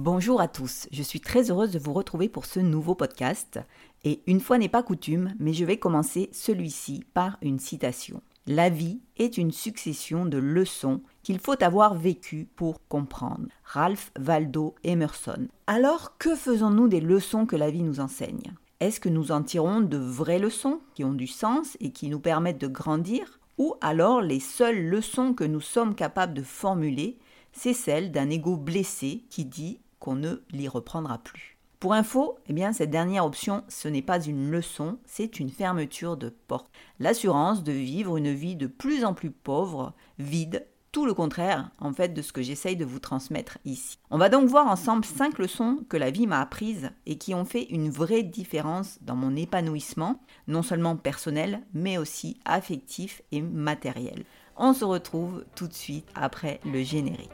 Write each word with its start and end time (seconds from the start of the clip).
Bonjour 0.00 0.40
à 0.40 0.46
tous, 0.46 0.86
je 0.92 1.02
suis 1.02 1.20
très 1.20 1.50
heureuse 1.50 1.72
de 1.72 1.78
vous 1.80 1.92
retrouver 1.92 2.28
pour 2.28 2.46
ce 2.46 2.60
nouveau 2.60 2.94
podcast. 2.94 3.58
Et 4.04 4.22
une 4.28 4.38
fois 4.38 4.56
n'est 4.56 4.68
pas 4.68 4.84
coutume, 4.84 5.34
mais 5.40 5.52
je 5.52 5.64
vais 5.64 5.76
commencer 5.76 6.30
celui-ci 6.32 7.02
par 7.14 7.36
une 7.42 7.58
citation. 7.58 8.22
La 8.46 8.68
vie 8.70 9.00
est 9.16 9.38
une 9.38 9.50
succession 9.50 10.24
de 10.24 10.38
leçons 10.38 11.00
qu'il 11.24 11.40
faut 11.40 11.60
avoir 11.64 11.94
vécues 11.94 12.46
pour 12.54 12.86
comprendre. 12.86 13.48
Ralph 13.64 14.12
Waldo 14.24 14.76
Emerson. 14.84 15.48
Alors, 15.66 16.16
que 16.16 16.36
faisons-nous 16.36 16.86
des 16.86 17.00
leçons 17.00 17.44
que 17.44 17.56
la 17.56 17.72
vie 17.72 17.82
nous 17.82 17.98
enseigne? 17.98 18.54
Est-ce 18.78 19.00
que 19.00 19.08
nous 19.08 19.32
en 19.32 19.42
tirons 19.42 19.80
de 19.80 19.98
vraies 19.98 20.38
leçons 20.38 20.78
qui 20.94 21.02
ont 21.02 21.12
du 21.12 21.26
sens 21.26 21.76
et 21.80 21.90
qui 21.90 22.08
nous 22.08 22.20
permettent 22.20 22.60
de 22.60 22.68
grandir? 22.68 23.40
Ou 23.58 23.74
alors 23.80 24.22
les 24.22 24.38
seules 24.38 24.86
leçons 24.86 25.34
que 25.34 25.42
nous 25.42 25.60
sommes 25.60 25.96
capables 25.96 26.34
de 26.34 26.44
formuler 26.44 27.18
c'est 27.52 27.74
celle 27.74 28.12
d'un 28.12 28.30
ego 28.30 28.56
blessé 28.56 29.24
qui 29.30 29.44
dit 29.44 29.80
qu'on 29.98 30.14
ne 30.14 30.36
l'y 30.50 30.68
reprendra 30.68 31.18
plus. 31.18 31.58
Pour 31.80 31.92
info, 31.92 32.38
eh 32.48 32.52
bien, 32.52 32.72
cette 32.72 32.90
dernière 32.90 33.24
option, 33.24 33.62
ce 33.68 33.86
n'est 33.86 34.02
pas 34.02 34.20
une 34.20 34.50
leçon, 34.50 34.98
c'est 35.06 35.38
une 35.38 35.50
fermeture 35.50 36.16
de 36.16 36.28
porte. 36.48 36.68
L'assurance 36.98 37.62
de 37.62 37.70
vivre 37.70 38.16
une 38.16 38.34
vie 38.34 38.56
de 38.56 38.66
plus 38.66 39.04
en 39.04 39.14
plus 39.14 39.30
pauvre, 39.30 39.94
vide, 40.18 40.66
tout 40.90 41.06
le 41.06 41.14
contraire, 41.14 41.70
en 41.78 41.92
fait, 41.92 42.08
de 42.08 42.22
ce 42.22 42.32
que 42.32 42.42
j'essaye 42.42 42.76
de 42.76 42.84
vous 42.84 42.98
transmettre 42.98 43.58
ici. 43.64 43.98
On 44.10 44.18
va 44.18 44.28
donc 44.28 44.48
voir 44.48 44.66
ensemble 44.66 45.04
cinq 45.04 45.38
leçons 45.38 45.84
que 45.88 45.96
la 45.96 46.10
vie 46.10 46.26
m'a 46.26 46.40
apprises 46.40 46.90
et 47.06 47.16
qui 47.16 47.32
ont 47.34 47.44
fait 47.44 47.64
une 47.70 47.90
vraie 47.90 48.24
différence 48.24 48.98
dans 49.02 49.14
mon 49.14 49.36
épanouissement, 49.36 50.20
non 50.48 50.62
seulement 50.62 50.96
personnel, 50.96 51.62
mais 51.74 51.98
aussi 51.98 52.40
affectif 52.44 53.22
et 53.30 53.42
matériel. 53.42 54.24
On 54.56 54.72
se 54.72 54.84
retrouve 54.84 55.44
tout 55.54 55.68
de 55.68 55.74
suite 55.74 56.08
après 56.16 56.58
le 56.64 56.82
générique. 56.82 57.30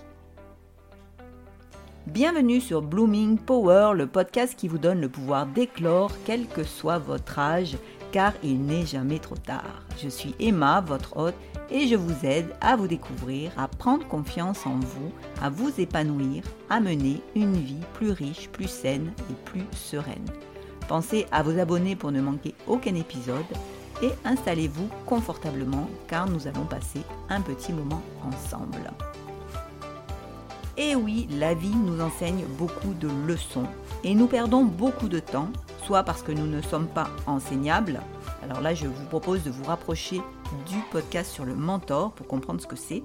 Bienvenue 2.07 2.61
sur 2.61 2.83
Blooming 2.83 3.39
Power, 3.39 3.93
le 3.95 4.07
podcast 4.07 4.55
qui 4.55 4.69
vous 4.69 4.77
donne 4.77 5.01
le 5.01 5.09
pouvoir 5.09 5.47
d'éclore 5.47 6.11
quel 6.27 6.47
que 6.47 6.63
soit 6.63 6.99
votre 6.99 7.39
âge, 7.39 7.79
car 8.13 8.35
il 8.43 8.61
n'est 8.67 8.85
jamais 8.85 9.19
trop 9.19 9.37
tard. 9.37 9.83
Je 10.03 10.11
suis 10.11 10.35
Emma, 10.39 10.83
votre 10.83 11.17
hôte, 11.17 11.35
et 11.71 11.87
je 11.87 11.97
vous 11.97 12.27
aide 12.27 12.55
à 12.61 12.77
vous 12.77 12.89
découvrir, 12.89 13.53
à 13.57 13.69
prendre 13.69 14.07
confiance 14.07 14.67
en 14.67 14.79
vous, 14.79 15.13
à 15.41 15.49
vous 15.49 15.73
épanouir, 15.81 16.43
à 16.69 16.79
mener 16.79 17.23
une 17.35 17.57
vie 17.57 17.81
plus 17.95 18.11
riche, 18.11 18.51
plus 18.51 18.69
saine 18.69 19.11
et 19.31 19.35
plus 19.47 19.65
sereine. 19.73 20.29
Pensez 20.89 21.25
à 21.33 21.43
vous 21.43 21.59
abonner 21.59 21.97
pour 21.97 22.13
ne 22.13 22.21
manquer 22.21 22.55
aucun 22.67 22.97
épisode 22.97 23.41
et 24.03 24.11
installez-vous 24.27 24.91
confortablement 25.07 25.89
car 26.07 26.29
nous 26.29 26.47
allons 26.47 26.67
passer 26.67 27.01
un 27.31 27.41
petit 27.41 27.73
moment 27.73 28.03
ensemble. 28.23 28.91
Et 30.77 30.97
oui, 30.97 31.29
la 31.31 31.55
vie 31.55 31.75
nous 31.75 32.01
enseigne 32.01 32.45
beaucoup 32.59 32.95
de 32.95 33.09
leçons 33.27 33.67
et 34.03 34.13
nous 34.13 34.27
perdons 34.27 34.65
beaucoup 34.65 35.09
de 35.09 35.21
temps, 35.21 35.49
soit 35.85 36.03
parce 36.03 36.23
que 36.23 36.33
nous 36.33 36.47
ne 36.47 36.61
sommes 36.63 36.89
pas 36.89 37.11
enseignables. 37.27 38.01
Alors 38.43 38.61
là, 38.61 38.75
je 38.75 38.89
vous 38.89 39.07
propose 39.07 39.45
de 39.45 39.51
vous 39.51 39.65
rapprocher 39.65 40.21
du 40.67 40.77
podcast 40.91 41.31
sur 41.31 41.45
le 41.45 41.55
mentor 41.55 42.13
pour 42.13 42.27
comprendre 42.27 42.61
ce 42.61 42.67
que 42.67 42.75
c'est. 42.75 43.05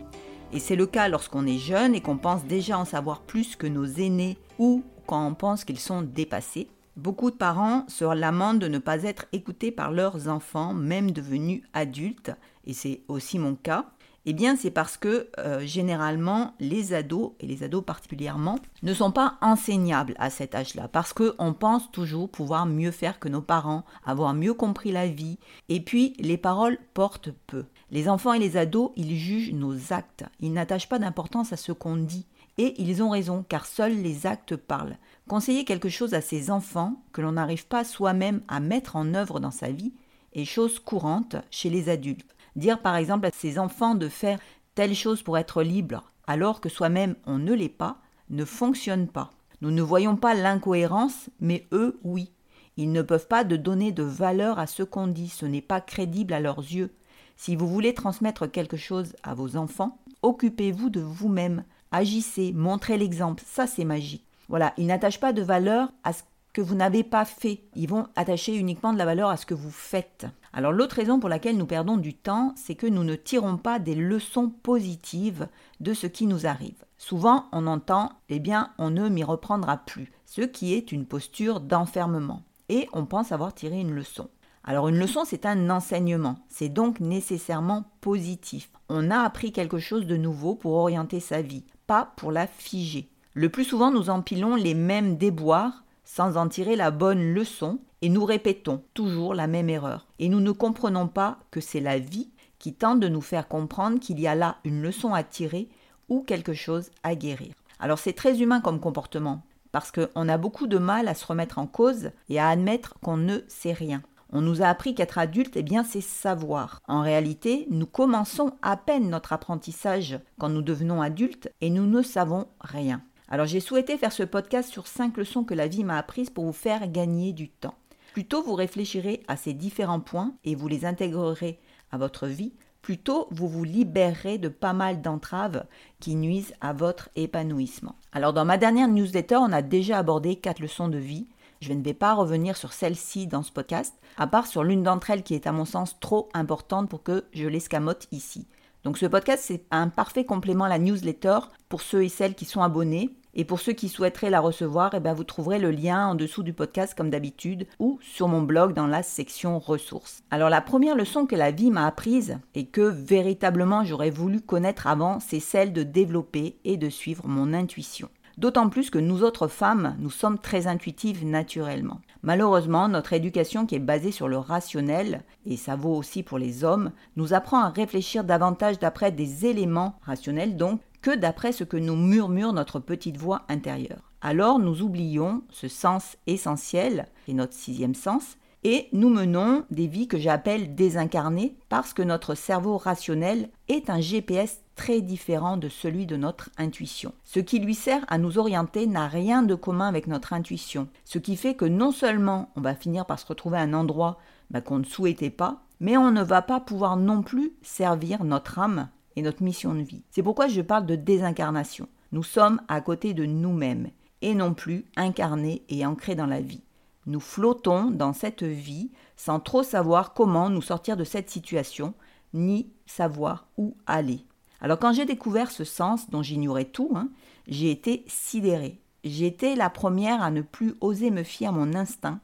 Et 0.51 0.59
c'est 0.59 0.75
le 0.75 0.87
cas 0.87 1.09
lorsqu'on 1.09 1.45
est 1.45 1.59
jeune 1.59 1.93
et 1.93 2.01
qu'on 2.01 2.17
pense 2.17 2.43
déjà 2.43 2.79
en 2.79 2.85
savoir 2.85 3.21
plus 3.21 3.55
que 3.55 3.67
nos 3.67 3.85
aînés 3.85 4.39
ou 4.57 4.83
quand 5.05 5.27
on 5.27 5.35
pense 5.35 5.63
qu'ils 5.63 5.79
sont 5.79 6.01
dépassés. 6.01 6.69
Beaucoup 6.95 7.29
de 7.29 7.35
parents 7.35 7.85
se 7.87 8.03
lamentent 8.03 8.59
de 8.59 8.67
ne 8.67 8.79
pas 8.79 9.03
être 9.03 9.25
écoutés 9.31 9.71
par 9.71 9.91
leurs 9.91 10.27
enfants, 10.27 10.73
même 10.73 11.11
devenus 11.11 11.61
adultes, 11.73 12.31
et 12.65 12.73
c'est 12.73 13.03
aussi 13.07 13.39
mon 13.39 13.55
cas. 13.55 13.85
Eh 14.25 14.33
bien, 14.33 14.55
c'est 14.55 14.71
parce 14.71 14.97
que 14.97 15.29
euh, 15.39 15.61
généralement, 15.61 16.53
les 16.59 16.93
ados, 16.93 17.31
et 17.39 17.47
les 17.47 17.63
ados 17.63 17.83
particulièrement, 17.83 18.59
ne 18.83 18.93
sont 18.93 19.11
pas 19.11 19.37
enseignables 19.41 20.15
à 20.19 20.29
cet 20.29 20.55
âge-là, 20.55 20.87
parce 20.87 21.13
qu'on 21.13 21.53
pense 21.53 21.91
toujours 21.91 22.29
pouvoir 22.29 22.65
mieux 22.65 22.91
faire 22.91 23.19
que 23.19 23.29
nos 23.29 23.41
parents, 23.41 23.85
avoir 24.05 24.33
mieux 24.33 24.53
compris 24.53 24.91
la 24.91 25.07
vie, 25.07 25.39
et 25.69 25.79
puis 25.79 26.13
les 26.19 26.37
paroles 26.37 26.77
portent 26.93 27.31
peu. 27.47 27.65
Les 27.91 28.09
enfants 28.09 28.33
et 28.33 28.39
les 28.39 28.57
ados, 28.57 28.91
ils 28.95 29.15
jugent 29.15 29.53
nos 29.53 29.93
actes, 29.93 30.25
ils 30.39 30.53
n'attachent 30.53 30.89
pas 30.89 30.99
d'importance 30.99 31.53
à 31.53 31.57
ce 31.57 31.71
qu'on 31.71 31.95
dit, 31.95 32.27
et 32.57 32.79
ils 32.81 33.01
ont 33.01 33.09
raison, 33.09 33.45
car 33.47 33.65
seuls 33.65 33.95
les 33.95 34.27
actes 34.27 34.57
parlent. 34.57 34.97
Conseiller 35.29 35.63
quelque 35.63 35.87
chose 35.87 36.13
à 36.13 36.21
ses 36.21 36.51
enfants 36.51 37.01
que 37.13 37.21
l'on 37.21 37.31
n'arrive 37.31 37.67
pas 37.67 37.85
soi-même 37.85 38.41
à 38.49 38.59
mettre 38.59 38.97
en 38.97 39.13
œuvre 39.13 39.39
dans 39.39 39.51
sa 39.51 39.71
vie 39.71 39.93
est 40.33 40.45
chose 40.45 40.77
courante 40.79 41.37
chez 41.51 41.69
les 41.69 41.87
adultes. 41.87 42.35
Dire 42.59 42.81
par 42.81 42.97
exemple 42.97 43.25
à 43.25 43.31
ses 43.31 43.57
enfants 43.57 43.95
de 43.95 44.09
faire 44.09 44.37
telle 44.75 44.93
chose 44.93 45.23
pour 45.23 45.37
être 45.37 45.63
libre 45.63 46.11
alors 46.27 46.59
que 46.59 46.67
soi-même 46.67 47.15
on 47.25 47.37
ne 47.37 47.53
l'est 47.53 47.69
pas 47.69 47.99
ne 48.29 48.43
fonctionne 48.43 49.07
pas. 49.07 49.29
Nous 49.61 49.71
ne 49.71 49.81
voyons 49.81 50.17
pas 50.17 50.33
l'incohérence, 50.35 51.29
mais 51.39 51.69
eux 51.71 51.97
oui. 52.03 52.33
Ils 52.75 52.91
ne 52.91 53.01
peuvent 53.01 53.29
pas 53.29 53.45
de 53.45 53.55
donner 53.55 53.93
de 53.93 54.03
valeur 54.03 54.59
à 54.59 54.67
ce 54.67 54.83
qu'on 54.83 55.07
dit, 55.07 55.29
ce 55.29 55.45
n'est 55.45 55.61
pas 55.61 55.79
crédible 55.79 56.33
à 56.33 56.41
leurs 56.41 56.59
yeux. 56.59 56.93
Si 57.37 57.55
vous 57.55 57.65
voulez 57.65 57.93
transmettre 57.93 58.51
quelque 58.51 58.75
chose 58.75 59.15
à 59.23 59.33
vos 59.35 59.55
enfants, 59.55 59.97
occupez-vous 60.21 60.89
de 60.89 60.99
vous-même, 60.99 61.63
agissez, 61.93 62.51
montrez 62.51 62.97
l'exemple, 62.97 63.41
ça 63.47 63.67
c'est 63.67 63.85
magique. 63.85 64.25
Voilà, 64.49 64.73
ils 64.75 64.87
n'attachent 64.87 65.21
pas 65.21 65.31
de 65.31 65.43
valeur 65.43 65.93
à 66.03 66.11
ce 66.11 66.23
que 66.59 66.63
vous 66.65 66.75
n'avez 66.75 67.05
pas 67.05 67.23
fait. 67.23 67.61
Ils 67.73 67.87
vont 67.87 68.07
attacher 68.17 68.53
uniquement 68.53 68.91
de 68.91 68.97
la 68.97 69.05
valeur 69.05 69.29
à 69.29 69.37
ce 69.37 69.45
que 69.45 69.53
vous 69.53 69.71
faites. 69.71 70.27
Alors 70.51 70.73
l'autre 70.73 70.97
raison 70.97 71.17
pour 71.17 71.29
laquelle 71.29 71.57
nous 71.57 71.65
perdons 71.65 71.95
du 71.95 72.13
temps, 72.13 72.53
c'est 72.57 72.75
que 72.75 72.85
nous 72.85 73.05
ne 73.05 73.15
tirons 73.15 73.55
pas 73.55 73.79
des 73.79 73.95
leçons 73.95 74.49
positives 74.49 75.47
de 75.79 75.93
ce 75.93 76.05
qui 76.05 76.25
nous 76.25 76.47
arrive. 76.47 76.83
Souvent, 76.97 77.45
on 77.53 77.65
entend 77.65 78.11
eh 78.27 78.39
bien, 78.39 78.73
on 78.77 78.89
ne 78.89 79.07
m'y 79.07 79.23
reprendra 79.23 79.77
plus, 79.77 80.11
ce 80.25 80.41
qui 80.41 80.73
est 80.73 80.91
une 80.91 81.05
posture 81.05 81.61
d'enfermement 81.61 82.43
et 82.67 82.89
on 82.91 83.05
pense 83.05 83.31
avoir 83.31 83.55
tiré 83.55 83.79
une 83.79 83.95
leçon. 83.95 84.27
Alors 84.65 84.89
une 84.89 84.99
leçon, 84.99 85.23
c'est 85.23 85.45
un 85.45 85.69
enseignement, 85.69 86.39
c'est 86.49 86.67
donc 86.67 86.99
nécessairement 86.99 87.85
positif. 88.01 88.69
On 88.89 89.11
a 89.11 89.19
appris 89.19 89.53
quelque 89.53 89.79
chose 89.79 90.07
de 90.07 90.17
nouveau 90.17 90.55
pour 90.55 90.73
orienter 90.73 91.21
sa 91.21 91.41
vie, 91.41 91.63
pas 91.87 92.11
pour 92.17 92.33
la 92.33 92.47
figer. 92.47 93.07
Le 93.33 93.47
plus 93.47 93.63
souvent, 93.63 93.91
nous 93.91 94.09
empilons 94.09 94.55
les 94.55 94.73
mêmes 94.73 95.15
déboires 95.15 95.85
sans 96.09 96.37
en 96.37 96.47
tirer 96.49 96.75
la 96.75 96.89
bonne 96.89 97.33
leçon 97.33 97.77
et 98.01 98.09
nous 98.09 98.25
répétons 98.25 98.81
toujours 98.95 99.35
la 99.35 99.45
même 99.45 99.69
erreur. 99.69 100.07
Et 100.17 100.27
nous 100.27 100.39
ne 100.39 100.51
comprenons 100.51 101.07
pas 101.07 101.37
que 101.51 101.61
c'est 101.61 101.79
la 101.79 101.99
vie 101.99 102.31
qui 102.57 102.73
tente 102.73 102.99
de 102.99 103.07
nous 103.07 103.21
faire 103.21 103.47
comprendre 103.47 103.99
qu'il 103.99 104.19
y 104.19 104.25
a 104.25 104.33
là 104.33 104.57
une 104.63 104.81
leçon 104.81 105.13
à 105.13 105.21
tirer 105.21 105.69
ou 106.09 106.23
quelque 106.23 106.53
chose 106.53 106.89
à 107.03 107.13
guérir. 107.13 107.53
Alors 107.79 107.99
c'est 107.99 108.13
très 108.13 108.41
humain 108.41 108.59
comme 108.59 108.79
comportement, 108.79 109.43
parce 109.71 109.91
qu'on 109.91 110.27
a 110.27 110.37
beaucoup 110.39 110.65
de 110.65 110.79
mal 110.79 111.07
à 111.07 111.13
se 111.13 111.27
remettre 111.27 111.59
en 111.59 111.67
cause 111.67 112.09
et 112.27 112.39
à 112.39 112.49
admettre 112.49 112.95
qu'on 113.01 113.17
ne 113.17 113.41
sait 113.47 113.73
rien. 113.73 114.01
On 114.31 114.41
nous 114.41 114.63
a 114.63 114.67
appris 114.67 114.95
qu'être 114.95 115.19
adulte, 115.19 115.57
eh 115.57 115.63
bien, 115.63 115.83
c'est 115.83 116.01
savoir. 116.01 116.81
En 116.87 117.01
réalité, 117.01 117.67
nous 117.69 117.87
commençons 117.87 118.53
à 118.63 118.77
peine 118.77 119.09
notre 119.09 119.33
apprentissage 119.33 120.19
quand 120.39 120.49
nous 120.49 120.61
devenons 120.61 121.01
adultes 121.01 121.51
et 121.61 121.69
nous 121.69 121.85
ne 121.85 122.01
savons 122.01 122.47
rien. 122.61 123.01
Alors 123.31 123.45
j'ai 123.45 123.59
souhaité 123.59 123.95
faire 123.95 124.11
ce 124.11 124.23
podcast 124.23 124.71
sur 124.71 124.87
5 124.87 125.15
leçons 125.17 125.43
que 125.43 125.53
la 125.53 125.67
vie 125.67 125.83
m'a 125.83 125.99
apprises 125.99 126.31
pour 126.31 126.45
vous 126.45 126.51
faire 126.51 126.91
gagner 126.91 127.31
du 127.31 127.47
temps. 127.47 127.75
Plutôt 128.13 128.41
vous 128.41 128.55
réfléchirez 128.55 129.21
à 129.27 129.37
ces 129.37 129.53
différents 129.53 129.99
points 129.99 130.33
et 130.43 130.55
vous 130.55 130.67
les 130.67 130.83
intégrerez 130.83 131.59
à 131.91 131.99
votre 131.99 132.25
vie, 132.25 132.53
plutôt 132.81 133.27
vous 133.29 133.47
vous 133.47 133.63
libérerez 133.63 134.39
de 134.39 134.49
pas 134.49 134.73
mal 134.73 135.01
d'entraves 135.01 135.65
qui 135.99 136.15
nuisent 136.15 136.55
à 136.59 136.73
votre 136.73 137.09
épanouissement. 137.15 137.95
Alors 138.13 138.33
dans 138.33 138.45
ma 138.45 138.57
dernière 138.57 138.87
newsletter, 138.87 139.35
on 139.35 139.53
a 139.53 139.61
déjà 139.61 139.99
abordé 139.99 140.35
4 140.35 140.59
leçons 140.59 140.87
de 140.87 140.97
vie. 140.97 141.27
Je 141.61 141.73
ne 141.73 141.83
vais 141.83 141.93
pas 141.93 142.15
revenir 142.15 142.57
sur 142.57 142.73
celle-ci 142.73 143.27
dans 143.27 143.43
ce 143.43 143.51
podcast, 143.51 143.93
à 144.17 144.25
part 144.25 144.47
sur 144.47 144.63
l'une 144.63 144.81
d'entre 144.81 145.11
elles 145.11 145.23
qui 145.23 145.35
est 145.35 145.45
à 145.45 145.51
mon 145.51 145.65
sens 145.65 145.99
trop 145.99 146.29
importante 146.33 146.89
pour 146.89 147.03
que 147.03 147.25
je 147.33 147.47
l'escamote 147.47 148.07
ici. 148.11 148.47
Donc 148.83 148.97
ce 148.97 149.05
podcast, 149.05 149.43
c'est 149.45 149.65
un 149.71 149.89
parfait 149.89 150.25
complément 150.25 150.63
à 150.63 150.69
la 150.69 150.79
newsletter 150.79 151.39
pour 151.67 151.81
ceux 151.81 152.03
et 152.03 152.09
celles 152.09 152.35
qui 152.35 152.45
sont 152.45 152.61
abonnés. 152.61 153.09
Et 153.35 153.45
pour 153.45 153.59
ceux 153.59 153.73
qui 153.73 153.89
souhaiteraient 153.89 154.29
la 154.29 154.39
recevoir, 154.39 154.91
eh 154.95 154.99
bien, 154.99 155.13
vous 155.13 155.23
trouverez 155.23 155.59
le 155.59 155.71
lien 155.71 156.07
en 156.07 156.15
dessous 156.15 156.43
du 156.43 156.53
podcast 156.53 156.95
comme 156.95 157.09
d'habitude 157.09 157.67
ou 157.77 157.99
sur 158.01 158.27
mon 158.27 158.41
blog 158.41 158.73
dans 158.73 158.87
la 158.87 159.03
section 159.03 159.59
ressources. 159.59 160.23
Alors 160.31 160.49
la 160.49 160.61
première 160.61 160.95
leçon 160.95 161.25
que 161.25 161.35
la 161.35 161.51
vie 161.51 161.71
m'a 161.71 161.85
apprise 161.85 162.39
et 162.55 162.65
que 162.65 162.81
véritablement 162.81 163.83
j'aurais 163.83 164.09
voulu 164.09 164.41
connaître 164.41 164.87
avant, 164.87 165.19
c'est 165.19 165.39
celle 165.39 165.73
de 165.73 165.83
développer 165.83 166.57
et 166.65 166.77
de 166.77 166.89
suivre 166.89 167.27
mon 167.27 167.53
intuition. 167.53 168.09
D'autant 168.39 168.69
plus 168.69 168.89
que 168.89 168.97
nous 168.97 169.23
autres 169.23 169.49
femmes, 169.49 169.97
nous 169.99 170.09
sommes 170.09 170.39
très 170.39 170.65
intuitives 170.65 171.25
naturellement. 171.25 171.99
Malheureusement, 172.23 172.87
notre 172.87 173.11
éducation 173.11 173.65
qui 173.65 173.75
est 173.75 173.79
basée 173.79 174.13
sur 174.13 174.29
le 174.29 174.37
rationnel, 174.37 175.23
et 175.45 175.57
ça 175.57 175.75
vaut 175.75 175.93
aussi 175.93 176.23
pour 176.23 176.37
les 176.37 176.63
hommes, 176.63 176.91
nous 177.17 177.33
apprend 177.33 177.59
à 177.59 177.69
réfléchir 177.69 178.23
davantage 178.23 178.79
d'après 178.79 179.11
des 179.11 179.45
éléments 179.45 179.95
rationnels 180.03 180.55
donc 180.55 180.79
que 181.01 181.15
d'après 181.15 181.51
ce 181.51 181.63
que 181.63 181.77
nous 181.77 181.95
murmure 181.95 182.53
notre 182.53 182.79
petite 182.79 183.17
voix 183.17 183.43
intérieure. 183.49 184.11
Alors 184.21 184.59
nous 184.59 184.81
oublions 184.81 185.43
ce 185.49 185.67
sens 185.67 186.17
essentiel, 186.27 187.07
et 187.27 187.33
notre 187.33 187.53
sixième 187.53 187.95
sens, 187.95 188.37
et 188.63 188.89
nous 188.91 189.09
menons 189.09 189.63
des 189.71 189.87
vies 189.87 190.09
que 190.09 190.17
j'appelle 190.17 190.75
désincarnées 190.75 191.55
parce 191.69 191.93
que 191.93 192.01
notre 192.01 192.35
cerveau 192.35 192.77
rationnel 192.77 193.49
est 193.69 193.89
un 193.89 194.01
GPS 194.01 194.59
très 194.75 195.01
différent 195.01 195.55
de 195.55 195.69
celui 195.69 196.05
de 196.05 196.17
notre 196.17 196.49
intuition. 196.57 197.13
Ce 197.23 197.39
qui 197.39 197.59
lui 197.59 197.75
sert 197.75 198.03
à 198.09 198.17
nous 198.17 198.37
orienter 198.37 198.85
n'a 198.85 199.07
rien 199.07 199.43
de 199.43 199.55
commun 199.55 199.87
avec 199.87 200.07
notre 200.07 200.33
intuition, 200.33 200.89
ce 201.05 201.19
qui 201.19 201.37
fait 201.37 201.53
que 201.53 201.65
non 201.65 201.91
seulement 201.91 202.51
on 202.57 202.61
va 202.61 202.75
finir 202.75 203.05
par 203.05 203.19
se 203.19 203.25
retrouver 203.25 203.57
à 203.57 203.61
un 203.61 203.73
endroit 203.73 204.17
bah, 204.51 204.61
qu'on 204.61 204.79
ne 204.79 204.83
souhaitait 204.83 205.29
pas, 205.29 205.61
mais 205.79 205.95
on 205.95 206.11
ne 206.11 206.23
va 206.23 206.41
pas 206.41 206.59
pouvoir 206.59 206.97
non 206.97 207.21
plus 207.21 207.53
servir 207.61 208.25
notre 208.25 208.59
âme 208.59 208.89
notre 209.21 209.43
mission 209.43 209.73
de 209.73 209.81
vie. 209.81 210.03
C'est 210.11 210.23
pourquoi 210.23 210.47
je 210.47 210.61
parle 210.61 210.85
de 210.85 210.95
désincarnation. 210.95 211.87
Nous 212.11 212.23
sommes 212.23 212.61
à 212.67 212.81
côté 212.81 213.13
de 213.13 213.25
nous-mêmes 213.25 213.89
et 214.21 214.33
non 214.33 214.53
plus 214.53 214.85
incarnés 214.95 215.63
et 215.69 215.85
ancrés 215.85 216.15
dans 216.15 216.25
la 216.25 216.41
vie. 216.41 216.63
Nous 217.05 217.19
flottons 217.19 217.91
dans 217.91 218.13
cette 218.13 218.43
vie 218.43 218.91
sans 219.15 219.39
trop 219.39 219.63
savoir 219.63 220.13
comment 220.13 220.49
nous 220.49 220.61
sortir 220.61 220.97
de 220.97 221.03
cette 221.03 221.29
situation, 221.29 221.93
ni 222.33 222.71
savoir 222.85 223.47
où 223.57 223.75
aller. 223.85 224.25
Alors 224.61 224.79
quand 224.79 224.93
j'ai 224.93 225.05
découvert 225.05 225.51
ce 225.51 225.63
sens 225.63 226.09
dont 226.09 226.21
j'ignorais 226.21 226.65
tout, 226.65 226.91
hein, 226.95 227.09
j'ai 227.47 227.71
été 227.71 228.03
sidérée. 228.07 228.79
J'étais 229.03 229.55
la 229.55 229.69
première 229.69 230.21
à 230.21 230.31
ne 230.31 230.41
plus 230.41 230.75
oser 230.81 231.09
me 231.09 231.23
fier 231.23 231.47
à 231.47 231.51
mon 231.51 231.73
instinct. 231.73 232.19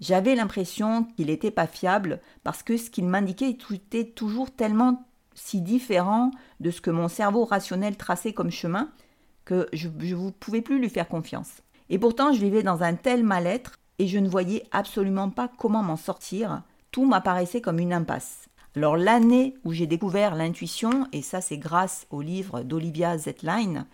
J'avais 0.00 0.34
l'impression 0.34 1.04
qu'il 1.04 1.26
n'était 1.26 1.50
pas 1.50 1.66
fiable 1.66 2.20
parce 2.44 2.62
que 2.62 2.76
ce 2.76 2.88
qu'il 2.88 3.04
m'indiquait 3.06 3.50
était 3.50 4.04
toujours 4.04 4.50
tellement 4.50 5.04
si 5.34 5.60
différent 5.60 6.30
de 6.60 6.70
ce 6.70 6.80
que 6.80 6.90
mon 6.90 7.08
cerveau 7.08 7.44
rationnel 7.44 7.96
traçait 7.96 8.32
comme 8.32 8.50
chemin 8.50 8.90
que 9.44 9.68
je 9.72 9.88
ne 9.88 10.30
pouvais 10.30 10.62
plus 10.62 10.78
lui 10.78 10.88
faire 10.88 11.08
confiance. 11.08 11.62
Et 11.88 11.98
pourtant, 11.98 12.32
je 12.32 12.40
vivais 12.40 12.62
dans 12.62 12.82
un 12.82 12.94
tel 12.94 13.24
mal-être 13.24 13.78
et 13.98 14.06
je 14.06 14.18
ne 14.18 14.28
voyais 14.28 14.64
absolument 14.70 15.30
pas 15.30 15.50
comment 15.58 15.82
m'en 15.82 15.96
sortir. 15.96 16.62
Tout 16.90 17.04
m'apparaissait 17.04 17.60
comme 17.60 17.78
une 17.78 17.92
impasse. 17.92 18.48
Alors 18.76 18.96
l'année 18.96 19.54
où 19.64 19.72
j'ai 19.72 19.88
découvert 19.88 20.36
l'intuition, 20.36 21.08
et 21.12 21.22
ça 21.22 21.40
c'est 21.40 21.58
grâce 21.58 22.06
au 22.10 22.22
livre 22.22 22.62
d'Olivia 22.62 23.18
Zetline, 23.18 23.86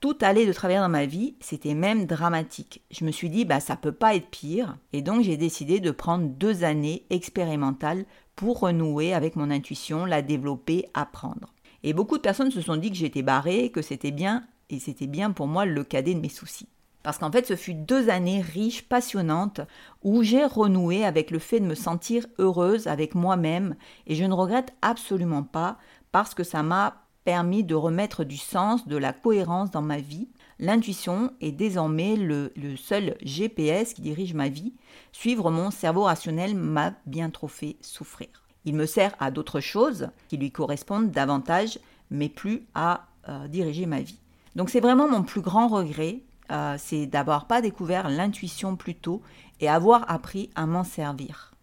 tout 0.00 0.16
allait 0.20 0.46
de 0.46 0.52
travers 0.52 0.82
dans 0.82 0.88
ma 0.88 1.06
vie, 1.06 1.36
c'était 1.40 1.74
même 1.74 2.06
dramatique. 2.06 2.82
Je 2.90 3.04
me 3.04 3.12
suis 3.12 3.30
dit, 3.30 3.44
bah 3.44 3.60
ça 3.60 3.76
peut 3.76 3.92
pas 3.92 4.16
être 4.16 4.28
pire, 4.28 4.76
et 4.92 5.00
donc 5.00 5.22
j'ai 5.22 5.36
décidé 5.36 5.78
de 5.78 5.90
prendre 5.92 6.26
deux 6.28 6.64
années 6.64 7.06
expérimentales 7.10 8.04
pour 8.36 8.60
renouer 8.60 9.14
avec 9.14 9.34
mon 9.34 9.50
intuition, 9.50 10.04
la 10.04 10.22
développer, 10.22 10.88
apprendre. 10.94 11.54
Et 11.82 11.92
beaucoup 11.92 12.16
de 12.16 12.22
personnes 12.22 12.50
se 12.50 12.60
sont 12.60 12.76
dit 12.76 12.90
que 12.90 12.96
j'étais 12.96 13.22
barrée, 13.22 13.70
que 13.70 13.82
c'était 13.82 14.10
bien, 14.10 14.44
et 14.70 14.78
c'était 14.78 15.06
bien 15.06 15.30
pour 15.30 15.46
moi 15.46 15.64
le 15.64 15.84
cadet 15.84 16.14
de 16.14 16.20
mes 16.20 16.28
soucis. 16.28 16.68
Parce 17.02 17.18
qu'en 17.18 17.30
fait, 17.30 17.46
ce 17.46 17.54
fut 17.54 17.74
deux 17.74 18.10
années 18.10 18.40
riches, 18.40 18.82
passionnantes, 18.82 19.60
où 20.02 20.22
j'ai 20.22 20.44
renoué 20.44 21.04
avec 21.04 21.30
le 21.30 21.38
fait 21.38 21.60
de 21.60 21.66
me 21.66 21.76
sentir 21.76 22.26
heureuse 22.38 22.88
avec 22.88 23.14
moi-même, 23.14 23.76
et 24.06 24.16
je 24.16 24.24
ne 24.24 24.34
regrette 24.34 24.74
absolument 24.82 25.44
pas, 25.44 25.78
parce 26.12 26.34
que 26.34 26.42
ça 26.44 26.62
m'a 26.62 27.05
permis 27.26 27.64
de 27.64 27.74
remettre 27.74 28.22
du 28.22 28.36
sens, 28.36 28.86
de 28.86 28.96
la 28.96 29.12
cohérence 29.12 29.72
dans 29.72 29.82
ma 29.82 29.98
vie. 29.98 30.28
L'intuition 30.60 31.32
est 31.40 31.50
désormais 31.50 32.14
le, 32.16 32.52
seul 32.76 33.16
GPS 33.20 33.94
qui 33.94 34.00
dirige 34.00 34.32
ma 34.32 34.48
vie. 34.48 34.72
Suivre 35.10 35.50
mon 35.50 35.72
cerveau 35.72 36.04
rationnel 36.04 36.54
m'a 36.54 36.92
bien 37.04 37.30
trop 37.30 37.48
fait 37.48 37.76
souffrir. 37.80 38.28
Il 38.64 38.76
me 38.76 38.86
sert 38.86 39.14
à 39.18 39.32
d'autres 39.32 39.60
choses 39.60 40.08
qui 40.28 40.36
lui 40.36 40.52
correspondent 40.52 41.10
davantage, 41.10 41.80
mais 42.10 42.28
plus 42.28 42.62
à 42.76 43.06
euh, 43.28 43.48
diriger 43.48 43.86
ma 43.86 44.00
vie. 44.00 44.20
Donc 44.54 44.70
c'est 44.70 44.80
vraiment 44.80 45.10
mon 45.10 45.24
plus 45.24 45.40
grand 45.42 45.66
regret 45.66 46.20
euh, 46.52 46.76
c'est 46.78 47.06
d'avoir 47.06 47.48
pas 47.48 47.60
découvert 47.60 48.08
l'intuition 48.08 48.76
plus 48.76 48.94
tôt 48.94 49.20
et 49.58 49.68
avoir 49.68 50.08
appris 50.08 50.50
à 50.54 50.64
m'en 50.66 50.84
servir. 50.84 51.55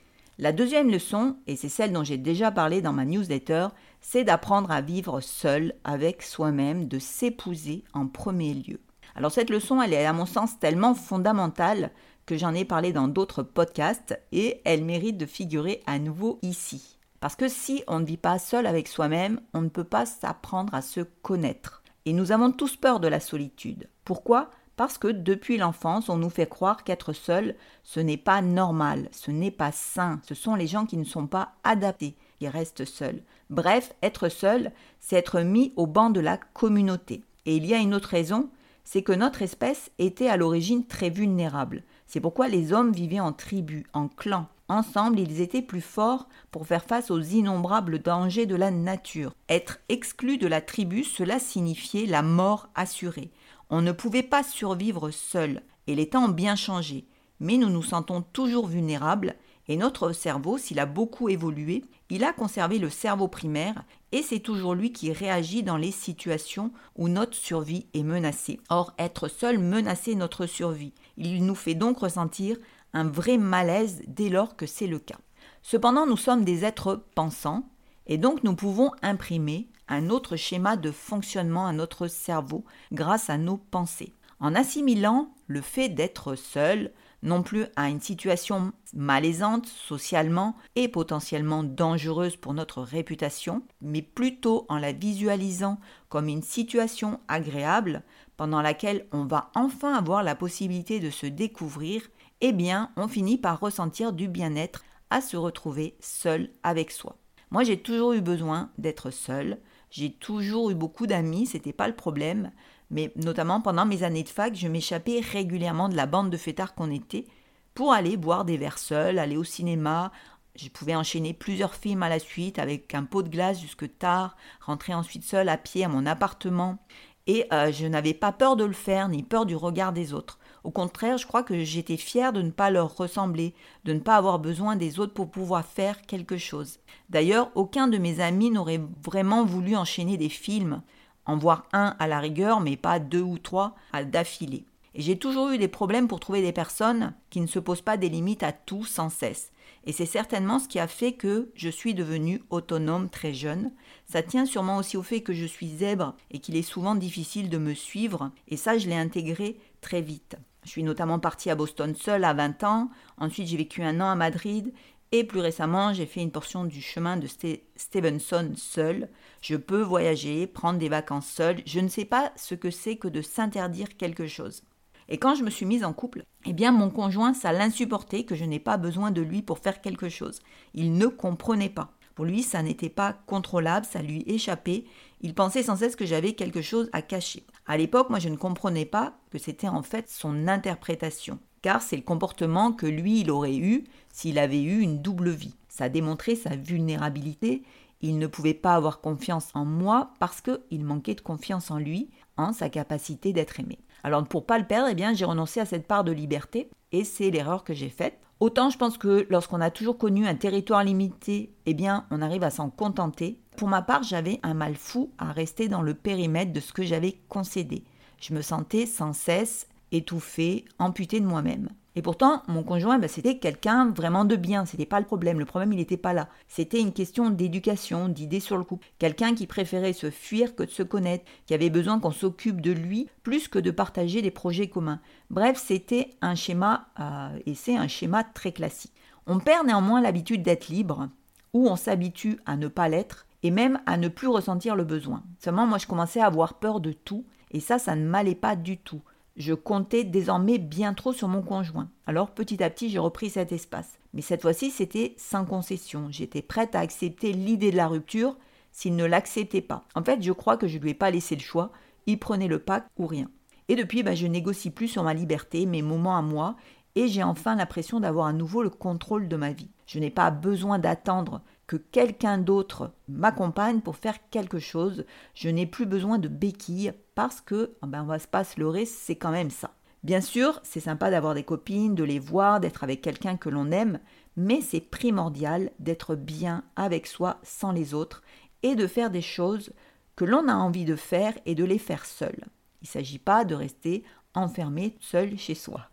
La 0.43 0.51
deuxième 0.51 0.91
leçon, 0.91 1.37
et 1.47 1.55
c'est 1.55 1.69
celle 1.69 1.93
dont 1.93 2.03
j'ai 2.03 2.17
déjà 2.17 2.51
parlé 2.51 2.81
dans 2.81 2.91
ma 2.91 3.05
newsletter, 3.05 3.67
c'est 4.01 4.25
d'apprendre 4.25 4.71
à 4.71 4.81
vivre 4.81 5.21
seul 5.21 5.73
avec 5.85 6.21
soi-même, 6.21 6.89
de 6.89 6.99
s'épouser 6.99 7.85
en 7.93 8.07
premier 8.07 8.53
lieu. 8.53 8.81
Alors 9.15 9.31
cette 9.31 9.49
leçon, 9.49 9.81
elle 9.81 9.93
est 9.93 10.05
à 10.05 10.11
mon 10.11 10.25
sens 10.25 10.59
tellement 10.59 10.95
fondamentale 10.95 11.91
que 12.25 12.35
j'en 12.35 12.53
ai 12.53 12.65
parlé 12.65 12.91
dans 12.91 13.07
d'autres 13.07 13.41
podcasts 13.41 14.19
et 14.33 14.59
elle 14.65 14.83
mérite 14.83 15.17
de 15.17 15.25
figurer 15.25 15.81
à 15.85 15.97
nouveau 15.97 16.39
ici. 16.41 16.97
Parce 17.21 17.37
que 17.37 17.47
si 17.47 17.81
on 17.87 18.01
ne 18.01 18.05
vit 18.05 18.17
pas 18.17 18.37
seul 18.37 18.67
avec 18.67 18.89
soi-même, 18.89 19.39
on 19.53 19.61
ne 19.61 19.69
peut 19.69 19.85
pas 19.85 20.05
s'apprendre 20.05 20.75
à 20.75 20.81
se 20.81 20.99
connaître. 21.21 21.83
Et 22.03 22.11
nous 22.11 22.33
avons 22.33 22.51
tous 22.51 22.75
peur 22.75 22.99
de 22.99 23.07
la 23.07 23.21
solitude. 23.21 23.87
Pourquoi? 24.03 24.49
Parce 24.75 24.97
que 24.97 25.07
depuis 25.07 25.57
l'enfance, 25.57 26.09
on 26.09 26.17
nous 26.17 26.29
fait 26.29 26.47
croire 26.47 26.83
qu'être 26.83 27.13
seul, 27.13 27.55
ce 27.83 27.99
n'est 27.99 28.17
pas 28.17 28.41
normal, 28.41 29.09
ce 29.11 29.31
n'est 29.31 29.51
pas 29.51 29.71
sain, 29.71 30.19
ce 30.27 30.35
sont 30.35 30.55
les 30.55 30.67
gens 30.67 30.85
qui 30.85 30.97
ne 30.97 31.03
sont 31.03 31.27
pas 31.27 31.53
adaptés, 31.63 32.15
qui 32.39 32.47
restent 32.47 32.85
seuls. 32.85 33.21
Bref, 33.49 33.93
être 34.01 34.29
seul, 34.29 34.71
c'est 34.99 35.15
être 35.15 35.41
mis 35.41 35.73
au 35.75 35.85
banc 35.85 36.09
de 36.09 36.19
la 36.19 36.37
communauté. 36.37 37.23
Et 37.45 37.55
il 37.55 37.65
y 37.65 37.73
a 37.73 37.77
une 37.77 37.93
autre 37.93 38.09
raison, 38.09 38.49
c'est 38.83 39.03
que 39.03 39.13
notre 39.13 39.41
espèce 39.41 39.91
était 39.99 40.27
à 40.27 40.37
l'origine 40.37 40.85
très 40.85 41.09
vulnérable. 41.09 41.83
C'est 42.07 42.19
pourquoi 42.19 42.47
les 42.47 42.73
hommes 42.73 42.91
vivaient 42.91 43.19
en 43.19 43.33
tribus, 43.33 43.85
en 43.93 44.07
clans. 44.07 44.47
Ensemble, 44.69 45.19
ils 45.19 45.41
étaient 45.41 45.61
plus 45.61 45.81
forts 45.81 46.27
pour 46.49 46.65
faire 46.65 46.85
face 46.85 47.11
aux 47.11 47.19
innombrables 47.19 47.99
dangers 47.99 48.45
de 48.45 48.55
la 48.55 48.71
nature. 48.71 49.33
Être 49.49 49.79
exclu 49.89 50.37
de 50.37 50.47
la 50.47 50.61
tribu, 50.61 51.03
cela 51.03 51.37
signifiait 51.37 52.05
la 52.05 52.21
mort 52.21 52.69
assurée. 52.73 53.29
On 53.75 53.81
ne 53.81 53.91
pouvait 53.91 54.21
pas 54.21 54.43
survivre 54.43 55.09
seul, 55.09 55.63
et 55.87 55.95
les 55.95 56.07
temps 56.07 56.25
ont 56.25 56.29
bien 56.29 56.55
changé, 56.55 57.07
mais 57.39 57.57
nous 57.57 57.71
nous 57.71 57.81
sentons 57.81 58.21
toujours 58.21 58.67
vulnérables, 58.67 59.33
et 59.67 59.77
notre 59.77 60.11
cerveau, 60.11 60.59
s'il 60.59 60.79
a 60.79 60.85
beaucoup 60.85 61.27
évolué, 61.27 61.83
il 62.11 62.23
a 62.23 62.33
conservé 62.33 62.77
le 62.77 62.91
cerveau 62.91 63.27
primaire, 63.27 63.83
et 64.11 64.21
c'est 64.21 64.41
toujours 64.41 64.75
lui 64.75 64.91
qui 64.91 65.11
réagit 65.11 65.63
dans 65.63 65.77
les 65.77 65.89
situations 65.89 66.71
où 66.95 67.07
notre 67.07 67.33
survie 67.33 67.87
est 67.95 68.03
menacée. 68.03 68.59
Or, 68.69 68.93
être 68.99 69.27
seul 69.27 69.57
menaçait 69.57 70.13
notre 70.13 70.45
survie. 70.45 70.93
Il 71.17 71.43
nous 71.43 71.55
fait 71.55 71.73
donc 71.73 71.97
ressentir 71.97 72.57
un 72.93 73.05
vrai 73.05 73.39
malaise 73.39 74.03
dès 74.05 74.29
lors 74.29 74.55
que 74.55 74.67
c'est 74.67 74.85
le 74.85 74.99
cas. 74.99 75.17
Cependant, 75.63 76.05
nous 76.05 76.15
sommes 76.15 76.45
des 76.45 76.63
êtres 76.63 77.03
pensants, 77.15 77.67
et 78.05 78.19
donc 78.19 78.43
nous 78.43 78.55
pouvons 78.55 78.91
imprimer 79.01 79.67
un 79.87 80.09
autre 80.09 80.35
schéma 80.35 80.77
de 80.77 80.91
fonctionnement 80.91 81.67
à 81.67 81.73
notre 81.73 82.07
cerveau 82.07 82.63
grâce 82.91 83.29
à 83.29 83.37
nos 83.37 83.57
pensées. 83.57 84.13
En 84.39 84.55
assimilant 84.55 85.33
le 85.47 85.61
fait 85.61 85.89
d'être 85.89 86.35
seul, 86.35 86.91
non 87.23 87.41
plus 87.41 87.65
à 87.77 87.89
une 87.89 88.01
situation 88.01 88.73
malaisante 88.93 89.65
socialement 89.67 90.55
et 90.75 90.89
potentiellement 90.89 91.63
dangereuse 91.63 92.35
pour 92.35 92.53
notre 92.53 92.81
réputation, 92.81 93.63
mais 93.81 94.01
plutôt 94.01 94.65
en 94.67 94.77
la 94.77 94.91
visualisant 94.91 95.79
comme 96.09 96.27
une 96.27 96.43
situation 96.43 97.19
agréable 97.27 98.03
pendant 98.35 98.61
laquelle 98.61 99.07
on 99.13 99.23
va 99.23 99.51
enfin 99.55 99.93
avoir 99.93 100.23
la 100.23 100.35
possibilité 100.35 100.99
de 100.99 101.09
se 101.09 101.25
découvrir, 101.25 102.01
eh 102.41 102.51
bien 102.51 102.91
on 102.97 103.07
finit 103.07 103.37
par 103.37 103.59
ressentir 103.59 104.11
du 104.11 104.27
bien-être 104.27 104.83
à 105.09 105.21
se 105.21 105.37
retrouver 105.37 105.95
seul 106.01 106.49
avec 106.63 106.91
soi. 106.91 107.15
Moi 107.51 107.63
j'ai 107.63 107.79
toujours 107.79 108.13
eu 108.13 108.21
besoin 108.21 108.71
d'être 108.77 109.11
seul, 109.11 109.59
j'ai 109.93 110.11
toujours 110.11 110.71
eu 110.71 110.75
beaucoup 110.75 111.05
d'amis, 111.05 111.45
c'était 111.45 111.71
pas 111.71 111.87
le 111.87 111.95
problème, 111.95 112.49
mais 112.89 113.11
notamment 113.15 113.61
pendant 113.61 113.85
mes 113.85 114.01
années 114.01 114.23
de 114.23 114.29
fac, 114.29 114.55
je 114.55 114.67
m'échappais 114.67 115.19
régulièrement 115.19 115.87
de 115.87 115.95
la 115.95 116.07
bande 116.07 116.31
de 116.31 116.37
fêtards 116.37 116.73
qu'on 116.73 116.89
était 116.89 117.27
pour 117.75 117.93
aller 117.93 118.17
boire 118.17 118.43
des 118.43 118.57
verres 118.57 118.79
seuls, 118.79 119.19
aller 119.19 119.37
au 119.37 119.43
cinéma. 119.43 120.11
Je 120.55 120.67
pouvais 120.69 120.95
enchaîner 120.95 121.33
plusieurs 121.35 121.75
films 121.75 122.01
à 122.01 122.09
la 122.09 122.17
suite 122.17 122.57
avec 122.57 122.95
un 122.95 123.03
pot 123.03 123.21
de 123.21 123.29
glace 123.29 123.61
jusque 123.61 123.99
tard, 123.99 124.35
rentrer 124.61 124.95
ensuite 124.95 125.23
seul 125.23 125.47
à 125.47 125.57
pied 125.57 125.85
à 125.85 125.89
mon 125.89 126.07
appartement. 126.07 126.79
Et 127.27 127.45
euh, 127.53 127.71
je 127.71 127.85
n'avais 127.85 128.15
pas 128.15 128.31
peur 128.31 128.55
de 128.55 128.63
le 128.63 128.73
faire, 128.73 129.09
ni 129.09 129.21
peur 129.21 129.45
du 129.45 129.55
regard 129.55 129.93
des 129.93 130.11
autres. 130.15 130.39
Au 130.63 130.71
contraire, 130.71 131.17
je 131.17 131.27
crois 131.27 131.43
que 131.43 131.63
j'étais 131.63 131.97
fière 131.97 132.31
de 132.31 132.41
ne 132.41 132.51
pas 132.51 132.69
leur 132.69 132.95
ressembler, 132.95 133.53
de 133.83 133.93
ne 133.93 133.99
pas 133.99 134.15
avoir 134.15 134.39
besoin 134.39 134.77
des 134.77 134.99
autres 134.99 135.13
pour 135.13 135.29
pouvoir 135.29 135.65
faire 135.65 136.01
quelque 136.03 136.37
chose. 136.37 136.79
D'ailleurs, 137.09 137.51
aucun 137.55 137.89
de 137.89 137.97
mes 137.97 138.21
amis 138.21 138.49
n'aurait 138.49 138.81
vraiment 139.03 139.43
voulu 139.43 139.75
enchaîner 139.75 140.15
des 140.15 140.29
films, 140.29 140.81
en 141.25 141.37
voir 141.37 141.67
un 141.73 141.95
à 141.99 142.07
la 142.07 142.19
rigueur, 142.19 142.61
mais 142.61 142.77
pas 142.77 142.99
deux 142.99 143.21
ou 143.21 143.37
trois 143.37 143.75
à 143.91 144.05
d'affilée. 144.05 144.65
Et 144.95 145.01
j'ai 145.01 145.17
toujours 145.17 145.49
eu 145.49 145.57
des 145.57 145.67
problèmes 145.67 146.07
pour 146.07 146.19
trouver 146.19 146.41
des 146.41 146.51
personnes 146.51 147.13
qui 147.29 147.41
ne 147.41 147.47
se 147.47 147.59
posent 147.59 147.81
pas 147.81 147.97
des 147.97 148.09
limites 148.09 148.43
à 148.43 148.51
tout 148.51 148.85
sans 148.85 149.09
cesse. 149.09 149.51
Et 149.85 149.91
c'est 149.91 150.05
certainement 150.05 150.59
ce 150.59 150.67
qui 150.67 150.79
a 150.79 150.87
fait 150.87 151.13
que 151.13 151.51
je 151.55 151.69
suis 151.69 151.93
devenue 151.93 152.41
autonome 152.51 153.09
très 153.09 153.33
jeune. 153.33 153.73
Ça 154.05 154.21
tient 154.21 154.45
sûrement 154.45 154.77
aussi 154.77 154.95
au 154.95 155.03
fait 155.03 155.21
que 155.21 155.33
je 155.33 155.45
suis 155.45 155.67
zèbre 155.67 156.15
et 156.31 156.39
qu'il 156.39 156.55
est 156.55 156.61
souvent 156.61 156.95
difficile 156.95 157.49
de 157.49 157.57
me 157.57 157.73
suivre. 157.73 158.31
Et 158.47 158.55
ça, 158.55 158.77
je 158.77 158.87
l'ai 158.87 158.95
intégré 158.95 159.57
très 159.81 160.01
vite. 160.01 160.37
Je 160.63 160.69
suis 160.69 160.83
notamment 160.83 161.19
partie 161.19 161.49
à 161.49 161.55
Boston 161.55 161.93
seule 161.95 162.23
à 162.23 162.33
20 162.33 162.63
ans, 162.63 162.89
ensuite 163.17 163.47
j'ai 163.47 163.57
vécu 163.57 163.83
un 163.83 163.99
an 164.01 164.09
à 164.09 164.15
Madrid, 164.15 164.73
et 165.11 165.23
plus 165.23 165.41
récemment 165.41 165.93
j'ai 165.93 166.05
fait 166.05 166.21
une 166.21 166.31
portion 166.31 166.63
du 166.63 166.81
chemin 166.81 167.17
de 167.17 167.27
Stevenson 167.75 168.51
seule. 168.55 169.09
Je 169.41 169.55
peux 169.55 169.81
voyager, 169.81 170.47
prendre 170.47 170.79
des 170.79 170.89
vacances 170.89 171.27
seule, 171.27 171.61
je 171.65 171.79
ne 171.79 171.87
sais 171.87 172.05
pas 172.05 172.31
ce 172.35 172.55
que 172.55 172.71
c'est 172.71 172.95
que 172.95 173.07
de 173.07 173.21
s'interdire 173.21 173.97
quelque 173.97 174.27
chose. 174.27 174.63
Et 175.09 175.17
quand 175.17 175.35
je 175.35 175.43
me 175.43 175.49
suis 175.49 175.65
mise 175.65 175.83
en 175.83 175.93
couple, 175.93 176.23
eh 176.45 176.53
bien 176.53 176.71
mon 176.71 176.89
conjoint, 176.89 177.33
ça 177.33 177.51
l'insupportait 177.51 178.23
que 178.23 178.35
je 178.35 178.45
n'ai 178.45 178.59
pas 178.59 178.77
besoin 178.77 179.11
de 179.11 179.21
lui 179.21 179.41
pour 179.41 179.59
faire 179.59 179.81
quelque 179.81 180.09
chose. 180.09 180.39
Il 180.73 180.93
ne 180.93 181.07
comprenait 181.07 181.69
pas. 181.69 181.91
Pour 182.15 182.25
lui, 182.25 182.43
ça 182.43 182.61
n'était 182.61 182.89
pas 182.89 183.13
contrôlable, 183.25 183.85
ça 183.85 184.01
lui 184.01 184.23
échappait. 184.27 184.85
Il 185.21 185.33
pensait 185.33 185.63
sans 185.63 185.77
cesse 185.77 185.95
que 185.95 186.05
j'avais 186.05 186.33
quelque 186.33 186.61
chose 186.61 186.89
à 186.93 187.01
cacher. 187.01 187.45
À 187.65 187.77
l'époque, 187.77 188.09
moi, 188.09 188.19
je 188.19 188.29
ne 188.29 188.35
comprenais 188.35 188.85
pas 188.85 189.13
que 189.31 189.37
c'était 189.37 189.67
en 189.67 189.83
fait 189.83 190.09
son 190.09 190.47
interprétation, 190.47 191.39
car 191.61 191.81
c'est 191.81 191.95
le 191.95 192.03
comportement 192.03 192.71
que 192.71 192.85
lui, 192.85 193.21
il 193.21 193.31
aurait 193.31 193.55
eu 193.55 193.85
s'il 194.09 194.37
avait 194.37 194.61
eu 194.61 194.79
une 194.81 195.01
double 195.01 195.29
vie. 195.29 195.55
Ça 195.69 195.89
démontrait 195.89 196.35
sa 196.35 196.55
vulnérabilité. 196.55 197.63
Il 198.01 198.19
ne 198.19 198.27
pouvait 198.27 198.53
pas 198.53 198.75
avoir 198.75 198.99
confiance 198.99 199.49
en 199.53 199.65
moi 199.65 200.11
parce 200.19 200.41
qu'il 200.41 200.83
manquait 200.83 201.15
de 201.15 201.21
confiance 201.21 201.71
en 201.71 201.77
lui, 201.77 202.09
en 202.37 202.51
sa 202.51 202.69
capacité 202.69 203.33
d'être 203.33 203.59
aimé. 203.59 203.79
Alors 204.03 204.23
pour 204.25 204.45
pas 204.45 204.59
le 204.59 204.67
perdre, 204.67 204.89
eh 204.91 204.95
bien 204.95 205.13
j'ai 205.13 205.25
renoncé 205.25 205.61
à 205.61 205.65
cette 205.65 205.87
part 205.87 206.03
de 206.03 206.11
liberté 206.11 206.69
et 206.91 207.05
c'est 207.05 207.31
l'erreur 207.31 207.63
que 207.63 207.73
j'ai 207.73 207.89
faite. 207.89 208.19
Autant 208.39 208.69
je 208.69 208.77
pense 208.77 208.97
que 208.97 209.25
lorsqu'on 209.29 209.61
a 209.61 209.71
toujours 209.71 209.97
connu 209.97 210.27
un 210.27 210.35
territoire 210.35 210.83
limité, 210.83 211.53
eh 211.65 211.73
bien 211.73 212.05
on 212.11 212.21
arrive 212.21 212.43
à 212.43 212.49
s'en 212.49 212.69
contenter. 212.69 213.39
Pour 213.57 213.67
ma 213.67 213.81
part, 213.81 214.03
j'avais 214.03 214.39
un 214.43 214.53
mal 214.53 214.75
fou 214.75 215.11
à 215.17 215.31
rester 215.31 215.67
dans 215.67 215.81
le 215.81 215.93
périmètre 215.93 216.51
de 216.53 216.59
ce 216.59 216.73
que 216.73 216.83
j'avais 216.83 217.19
concédé. 217.29 217.83
Je 218.19 218.33
me 218.33 218.41
sentais 218.41 218.85
sans 218.85 219.13
cesse 219.13 219.67
étouffée, 219.91 220.65
amputée 220.79 221.19
de 221.19 221.25
moi-même. 221.27 221.69
Et 221.95 222.01
pourtant, 222.01 222.41
mon 222.47 222.63
conjoint, 222.63 222.97
bah, 222.97 223.07
c'était 223.07 223.37
quelqu'un 223.37 223.91
vraiment 223.91 224.25
de 224.25 224.35
bien, 224.35 224.65
c'était 224.65 224.85
pas 224.85 224.99
le 224.99 225.05
problème. 225.05 225.39
Le 225.39 225.45
problème, 225.45 225.73
il 225.73 225.77
n'était 225.77 225.97
pas 225.97 226.13
là. 226.13 226.27
C'était 226.47 226.81
une 226.81 226.91
question 226.91 227.29
d'éducation, 227.29 228.09
d'idées 228.09 228.39
sur 228.39 228.57
le 228.57 228.63
couple. 228.63 228.87
Quelqu'un 228.97 229.35
qui 229.35 229.45
préférait 229.45 229.93
se 229.93 230.09
fuir 230.09 230.55
que 230.55 230.63
de 230.63 230.71
se 230.71 230.83
connaître, 230.83 231.25
qui 231.45 231.53
avait 231.53 231.69
besoin 231.69 231.99
qu'on 231.99 232.11
s'occupe 232.11 232.61
de 232.61 232.71
lui 232.71 233.09
plus 233.21 233.47
que 233.47 233.59
de 233.59 233.71
partager 233.71 234.21
des 234.21 234.31
projets 234.31 234.67
communs. 234.67 235.01
Bref, 235.29 235.61
c'était 235.63 236.09
un 236.21 236.35
schéma, 236.35 236.87
euh, 236.99 237.39
et 237.45 237.53
c'est 237.53 237.77
un 237.77 237.87
schéma 237.87 238.23
très 238.23 238.51
classique. 238.51 238.93
On 239.27 239.39
perd 239.39 239.67
néanmoins 239.67 240.01
l'habitude 240.01 240.41
d'être 240.41 240.69
libre, 240.69 241.09
ou 241.53 241.67
on 241.67 241.75
s'habitue 241.75 242.39
à 242.45 242.57
ne 242.57 242.67
pas 242.67 242.89
l'être, 242.89 243.27
et 243.43 243.51
même 243.51 243.79
à 243.85 243.97
ne 243.97 244.07
plus 244.07 244.27
ressentir 244.27 244.75
le 244.75 244.83
besoin. 244.83 245.23
Seulement, 245.39 245.67
moi, 245.67 245.77
je 245.77 245.85
commençais 245.85 246.21
à 246.21 246.25
avoir 246.25 246.55
peur 246.55 246.79
de 246.79 246.91
tout, 246.91 247.25
et 247.51 247.59
ça, 247.59 247.77
ça 247.77 247.95
ne 247.95 248.05
m'allait 248.05 248.35
pas 248.35 248.55
du 248.55 248.77
tout. 248.77 249.01
Je 249.35 249.53
comptais 249.53 250.03
désormais 250.03 250.59
bien 250.59 250.93
trop 250.93 251.11
sur 251.11 251.27
mon 251.27 251.41
conjoint. 251.41 251.89
Alors 252.05 252.31
petit 252.31 252.63
à 252.63 252.69
petit, 252.69 252.89
j'ai 252.89 252.99
repris 252.99 253.31
cet 253.31 253.51
espace. 253.51 253.97
Mais 254.13 254.21
cette 254.21 254.43
fois-ci, 254.43 254.69
c'était 254.69 255.15
sans 255.17 255.43
concession. 255.43 256.07
J'étais 256.11 256.43
prête 256.43 256.75
à 256.75 256.79
accepter 256.79 257.33
l'idée 257.33 257.71
de 257.71 257.77
la 257.77 257.87
rupture 257.87 258.37
s'il 258.71 258.95
ne 258.95 259.05
l'acceptait 259.05 259.61
pas. 259.61 259.85
En 259.95 260.03
fait, 260.03 260.21
je 260.21 260.31
crois 260.31 260.57
que 260.57 260.67
je 260.67 260.77
ne 260.77 260.83
lui 260.83 260.91
ai 260.91 260.95
pas 260.95 261.09
laissé 261.09 261.35
le 261.35 261.41
choix. 261.41 261.71
Il 262.05 262.19
prenait 262.19 262.47
le 262.47 262.59
pack 262.59 262.85
ou 262.97 263.07
rien. 263.07 263.29
Et 263.69 263.75
depuis, 263.75 264.03
bah, 264.03 264.13
je 264.13 264.27
négocie 264.27 264.69
plus 264.69 264.87
sur 264.87 265.03
ma 265.03 265.13
liberté, 265.13 265.65
mes 265.65 265.81
moments 265.81 266.17
à 266.17 266.21
moi, 266.21 266.55
et 266.95 267.07
j'ai 267.07 267.23
enfin 267.23 267.55
l'impression 267.55 267.99
d'avoir 267.99 268.27
à 268.27 268.33
nouveau 268.33 268.61
le 268.61 268.69
contrôle 268.69 269.27
de 269.27 269.35
ma 269.35 269.51
vie. 269.51 269.69
Je 269.87 269.99
n'ai 269.99 270.11
pas 270.11 270.29
besoin 270.29 270.77
d'attendre 270.77 271.41
que 271.67 271.77
quelqu'un 271.77 272.37
d'autre 272.37 272.91
m'accompagne 273.07 273.81
pour 273.81 273.95
faire 273.95 274.17
quelque 274.29 274.59
chose. 274.59 275.05
Je 275.33 275.49
n'ai 275.49 275.65
plus 275.65 275.85
besoin 275.85 276.17
de 276.17 276.27
béquilles 276.27 276.93
parce 277.15 277.41
que, 277.41 277.73
ah 277.81 277.87
ben 277.87 278.03
on 278.03 278.07
va 278.07 278.19
pas 278.19 278.43
se 278.43 278.59
leurrer, 278.59 278.85
c'est 278.85 279.15
quand 279.15 279.31
même 279.31 279.49
ça. 279.49 279.71
Bien 280.03 280.19
sûr, 280.19 280.59
c'est 280.63 280.81
sympa 280.81 281.09
d'avoir 281.09 281.33
des 281.33 281.43
copines, 281.43 281.95
de 281.95 282.03
les 282.03 282.19
voir, 282.19 282.59
d'être 282.59 282.83
avec 282.83 283.01
quelqu'un 283.01 283.37
que 283.37 283.49
l'on 283.49 283.71
aime, 283.71 283.99
mais 284.35 284.59
c'est 284.61 284.81
primordial 284.81 285.71
d'être 285.79 286.15
bien 286.15 286.63
avec 286.75 287.07
soi 287.07 287.39
sans 287.43 287.71
les 287.71 287.93
autres 287.93 288.21
et 288.63 288.75
de 288.75 288.87
faire 288.87 289.11
des 289.11 289.21
choses 289.21 289.71
que 290.15 290.25
l'on 290.25 290.47
a 290.49 290.55
envie 290.55 290.85
de 290.85 290.95
faire 290.95 291.33
et 291.45 291.55
de 291.55 291.63
les 291.63 291.79
faire 291.79 292.05
seul. 292.05 292.35
Il 292.81 292.85
ne 292.85 292.87
s'agit 292.87 293.19
pas 293.19 293.45
de 293.45 293.55
rester 293.55 294.03
enfermé 294.33 294.97
seul 294.99 295.37
chez 295.37 295.55
soi. 295.55 295.87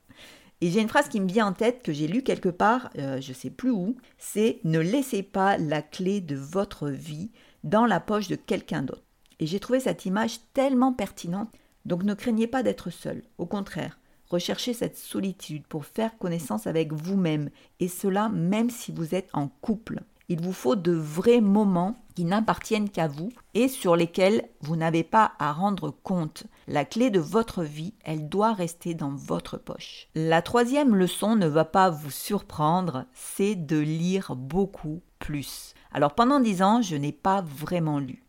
Et 0.61 0.71
j'ai 0.71 0.81
une 0.81 0.88
phrase 0.88 1.09
qui 1.09 1.21
me 1.21 1.29
vient 1.29 1.47
en 1.47 1.52
tête 1.52 1.83
que 1.83 1.93
j'ai 1.93 2.07
lue 2.07 2.23
quelque 2.23 2.50
part, 2.50 2.90
euh, 2.99 3.21
je 3.21 3.31
ne 3.31 3.35
sais 3.35 3.50
plus 3.50 3.71
où, 3.71 3.97
c'est 4.19 4.61
ne 4.64 4.79
laissez 4.79 5.23
pas 5.23 5.57
la 5.57 5.81
clé 5.81 6.21
de 6.21 6.37
votre 6.37 6.88
vie 6.88 7.31
dans 7.64 7.87
la 7.87 8.00
poche 8.00 8.29
de 8.29 8.37
quelqu'un 8.37 8.83
d'autre. 8.83 9.05
Et 9.38 9.47
j'ai 9.47 9.61
trouvé 9.61 9.81
cette 9.81 10.05
image 10.05 10.40
tellement 10.52 10.93
pertinente. 10.93 11.50
Donc 11.87 12.02
ne 12.02 12.12
craignez 12.12 12.47
pas 12.47 12.62
d'être 12.62 12.90
seul. 12.90 13.23
Au 13.38 13.47
contraire, 13.47 13.99
recherchez 14.29 14.75
cette 14.75 14.99
solitude 14.99 15.67
pour 15.67 15.87
faire 15.87 16.19
connaissance 16.19 16.67
avec 16.67 16.93
vous-même. 16.93 17.49
Et 17.81 17.88
cela 17.88 18.29
même 18.29 18.69
si 18.69 18.93
vous 18.93 19.14
êtes 19.14 19.31
en 19.33 19.49
couple. 19.49 20.02
Il 20.30 20.40
vous 20.40 20.52
faut 20.52 20.76
de 20.76 20.92
vrais 20.92 21.40
moments 21.40 21.96
qui 22.14 22.25
n'appartiennent 22.25 22.88
qu'à 22.88 23.08
vous 23.08 23.30
et 23.54 23.66
sur 23.66 23.96
lesquels 23.96 24.49
vous 24.60 24.76
n'avez 24.76 25.02
pas 25.02 25.32
à 25.40 25.52
rendre 25.52 25.90
compte. 25.90 26.44
La 26.68 26.84
clé 26.84 27.10
de 27.10 27.18
votre 27.18 27.64
vie, 27.64 27.94
elle 28.04 28.28
doit 28.28 28.52
rester 28.52 28.94
dans 28.94 29.10
votre 29.10 29.58
poche. 29.58 30.06
La 30.14 30.40
troisième 30.40 30.94
leçon 30.94 31.34
ne 31.34 31.49
va 31.49 31.64
pas 31.64 31.90
vous 31.90 32.12
surprendre, 32.12 33.06
c'est 33.12 33.56
de 33.56 33.78
lire 33.78 34.37
beaucoup 34.37 35.00
plus. 35.18 35.75
Alors 35.90 36.14
pendant 36.14 36.38
dix 36.38 36.62
ans, 36.62 36.80
je 36.80 36.94
n'ai 36.94 37.10
pas 37.10 37.42
vraiment 37.42 37.99
lu. 37.99 38.22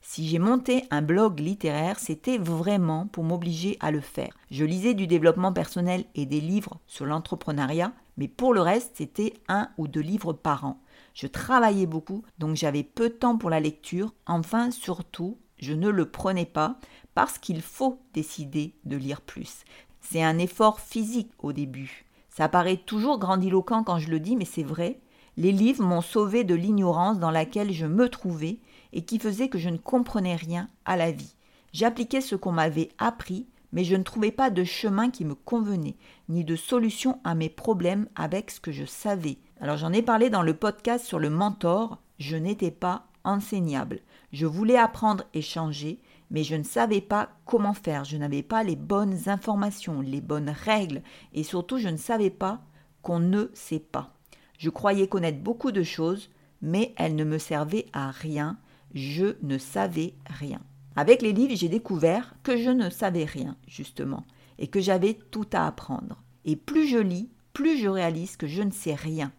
Si 0.00 0.28
j'ai 0.28 0.38
monté 0.38 0.84
un 0.92 1.02
blog 1.02 1.40
littéraire, 1.40 1.98
c'était 1.98 2.38
vraiment 2.38 3.08
pour 3.08 3.24
m'obliger 3.24 3.76
à 3.80 3.90
le 3.90 4.00
faire. 4.00 4.32
Je 4.52 4.64
lisais 4.64 4.94
du 4.94 5.08
développement 5.08 5.52
personnel 5.52 6.04
et 6.14 6.24
des 6.24 6.40
livres 6.40 6.78
sur 6.86 7.04
l'entrepreneuriat, 7.04 7.92
mais 8.16 8.28
pour 8.28 8.54
le 8.54 8.60
reste, 8.60 8.92
c'était 8.94 9.34
un 9.48 9.68
ou 9.76 9.88
deux 9.88 10.00
livres 10.00 10.32
par 10.32 10.64
an. 10.64 10.78
Je 11.20 11.26
travaillais 11.26 11.86
beaucoup, 11.86 12.22
donc 12.38 12.54
j'avais 12.54 12.84
peu 12.84 13.08
de 13.08 13.14
temps 13.14 13.36
pour 13.36 13.50
la 13.50 13.58
lecture. 13.58 14.14
Enfin, 14.26 14.70
surtout, 14.70 15.36
je 15.58 15.72
ne 15.72 15.88
le 15.88 16.08
prenais 16.08 16.46
pas 16.46 16.78
parce 17.16 17.38
qu'il 17.38 17.60
faut 17.60 17.98
décider 18.14 18.76
de 18.84 18.96
lire 18.96 19.20
plus. 19.20 19.64
C'est 20.00 20.22
un 20.22 20.38
effort 20.38 20.78
physique 20.78 21.32
au 21.40 21.52
début. 21.52 22.04
Ça 22.28 22.48
paraît 22.48 22.76
toujours 22.76 23.18
grandiloquent 23.18 23.82
quand 23.82 23.98
je 23.98 24.10
le 24.10 24.20
dis, 24.20 24.36
mais 24.36 24.44
c'est 24.44 24.62
vrai. 24.62 25.00
Les 25.36 25.50
livres 25.50 25.82
m'ont 25.82 26.02
sauvé 26.02 26.44
de 26.44 26.54
l'ignorance 26.54 27.18
dans 27.18 27.32
laquelle 27.32 27.72
je 27.72 27.86
me 27.86 28.08
trouvais 28.08 28.60
et 28.92 29.04
qui 29.04 29.18
faisait 29.18 29.48
que 29.48 29.58
je 29.58 29.70
ne 29.70 29.76
comprenais 29.76 30.36
rien 30.36 30.68
à 30.84 30.96
la 30.96 31.10
vie. 31.10 31.34
J'appliquais 31.72 32.20
ce 32.20 32.36
qu'on 32.36 32.52
m'avait 32.52 32.90
appris, 32.98 33.48
mais 33.72 33.82
je 33.82 33.96
ne 33.96 34.04
trouvais 34.04 34.30
pas 34.30 34.50
de 34.50 34.62
chemin 34.62 35.10
qui 35.10 35.24
me 35.24 35.34
convenait, 35.34 35.96
ni 36.28 36.44
de 36.44 36.54
solution 36.54 37.18
à 37.24 37.34
mes 37.34 37.50
problèmes 37.50 38.06
avec 38.14 38.52
ce 38.52 38.60
que 38.60 38.70
je 38.70 38.84
savais. 38.84 39.38
Alors 39.60 39.76
j'en 39.76 39.92
ai 39.92 40.02
parlé 40.02 40.30
dans 40.30 40.42
le 40.42 40.54
podcast 40.54 41.04
sur 41.04 41.18
le 41.18 41.30
mentor, 41.30 41.98
je 42.20 42.36
n'étais 42.36 42.70
pas 42.70 43.08
enseignable. 43.24 43.98
Je 44.32 44.46
voulais 44.46 44.76
apprendre 44.76 45.24
et 45.34 45.42
changer, 45.42 45.98
mais 46.30 46.44
je 46.44 46.54
ne 46.54 46.62
savais 46.62 47.00
pas 47.00 47.30
comment 47.44 47.74
faire, 47.74 48.04
je 48.04 48.16
n'avais 48.16 48.44
pas 48.44 48.62
les 48.62 48.76
bonnes 48.76 49.28
informations, 49.28 50.00
les 50.00 50.20
bonnes 50.20 50.50
règles, 50.50 51.02
et 51.34 51.42
surtout 51.42 51.78
je 51.78 51.88
ne 51.88 51.96
savais 51.96 52.30
pas 52.30 52.60
qu'on 53.02 53.18
ne 53.18 53.50
sait 53.52 53.80
pas. 53.80 54.14
Je 54.58 54.70
croyais 54.70 55.08
connaître 55.08 55.40
beaucoup 55.40 55.72
de 55.72 55.82
choses, 55.82 56.30
mais 56.62 56.94
elles 56.96 57.16
ne 57.16 57.24
me 57.24 57.38
servaient 57.38 57.86
à 57.92 58.12
rien, 58.12 58.58
je 58.94 59.34
ne 59.42 59.58
savais 59.58 60.14
rien. 60.26 60.60
Avec 60.94 61.20
les 61.20 61.32
livres, 61.32 61.56
j'ai 61.56 61.68
découvert 61.68 62.34
que 62.44 62.56
je 62.56 62.70
ne 62.70 62.90
savais 62.90 63.24
rien, 63.24 63.56
justement, 63.66 64.24
et 64.60 64.68
que 64.68 64.80
j'avais 64.80 65.14
tout 65.32 65.46
à 65.52 65.66
apprendre. 65.66 66.22
Et 66.44 66.54
plus 66.54 66.86
je 66.86 66.98
lis, 66.98 67.28
plus 67.52 67.76
je 67.76 67.88
réalise 67.88 68.36
que 68.36 68.46
je 68.46 68.62
ne 68.62 68.70
sais 68.70 68.94
rien 68.94 69.32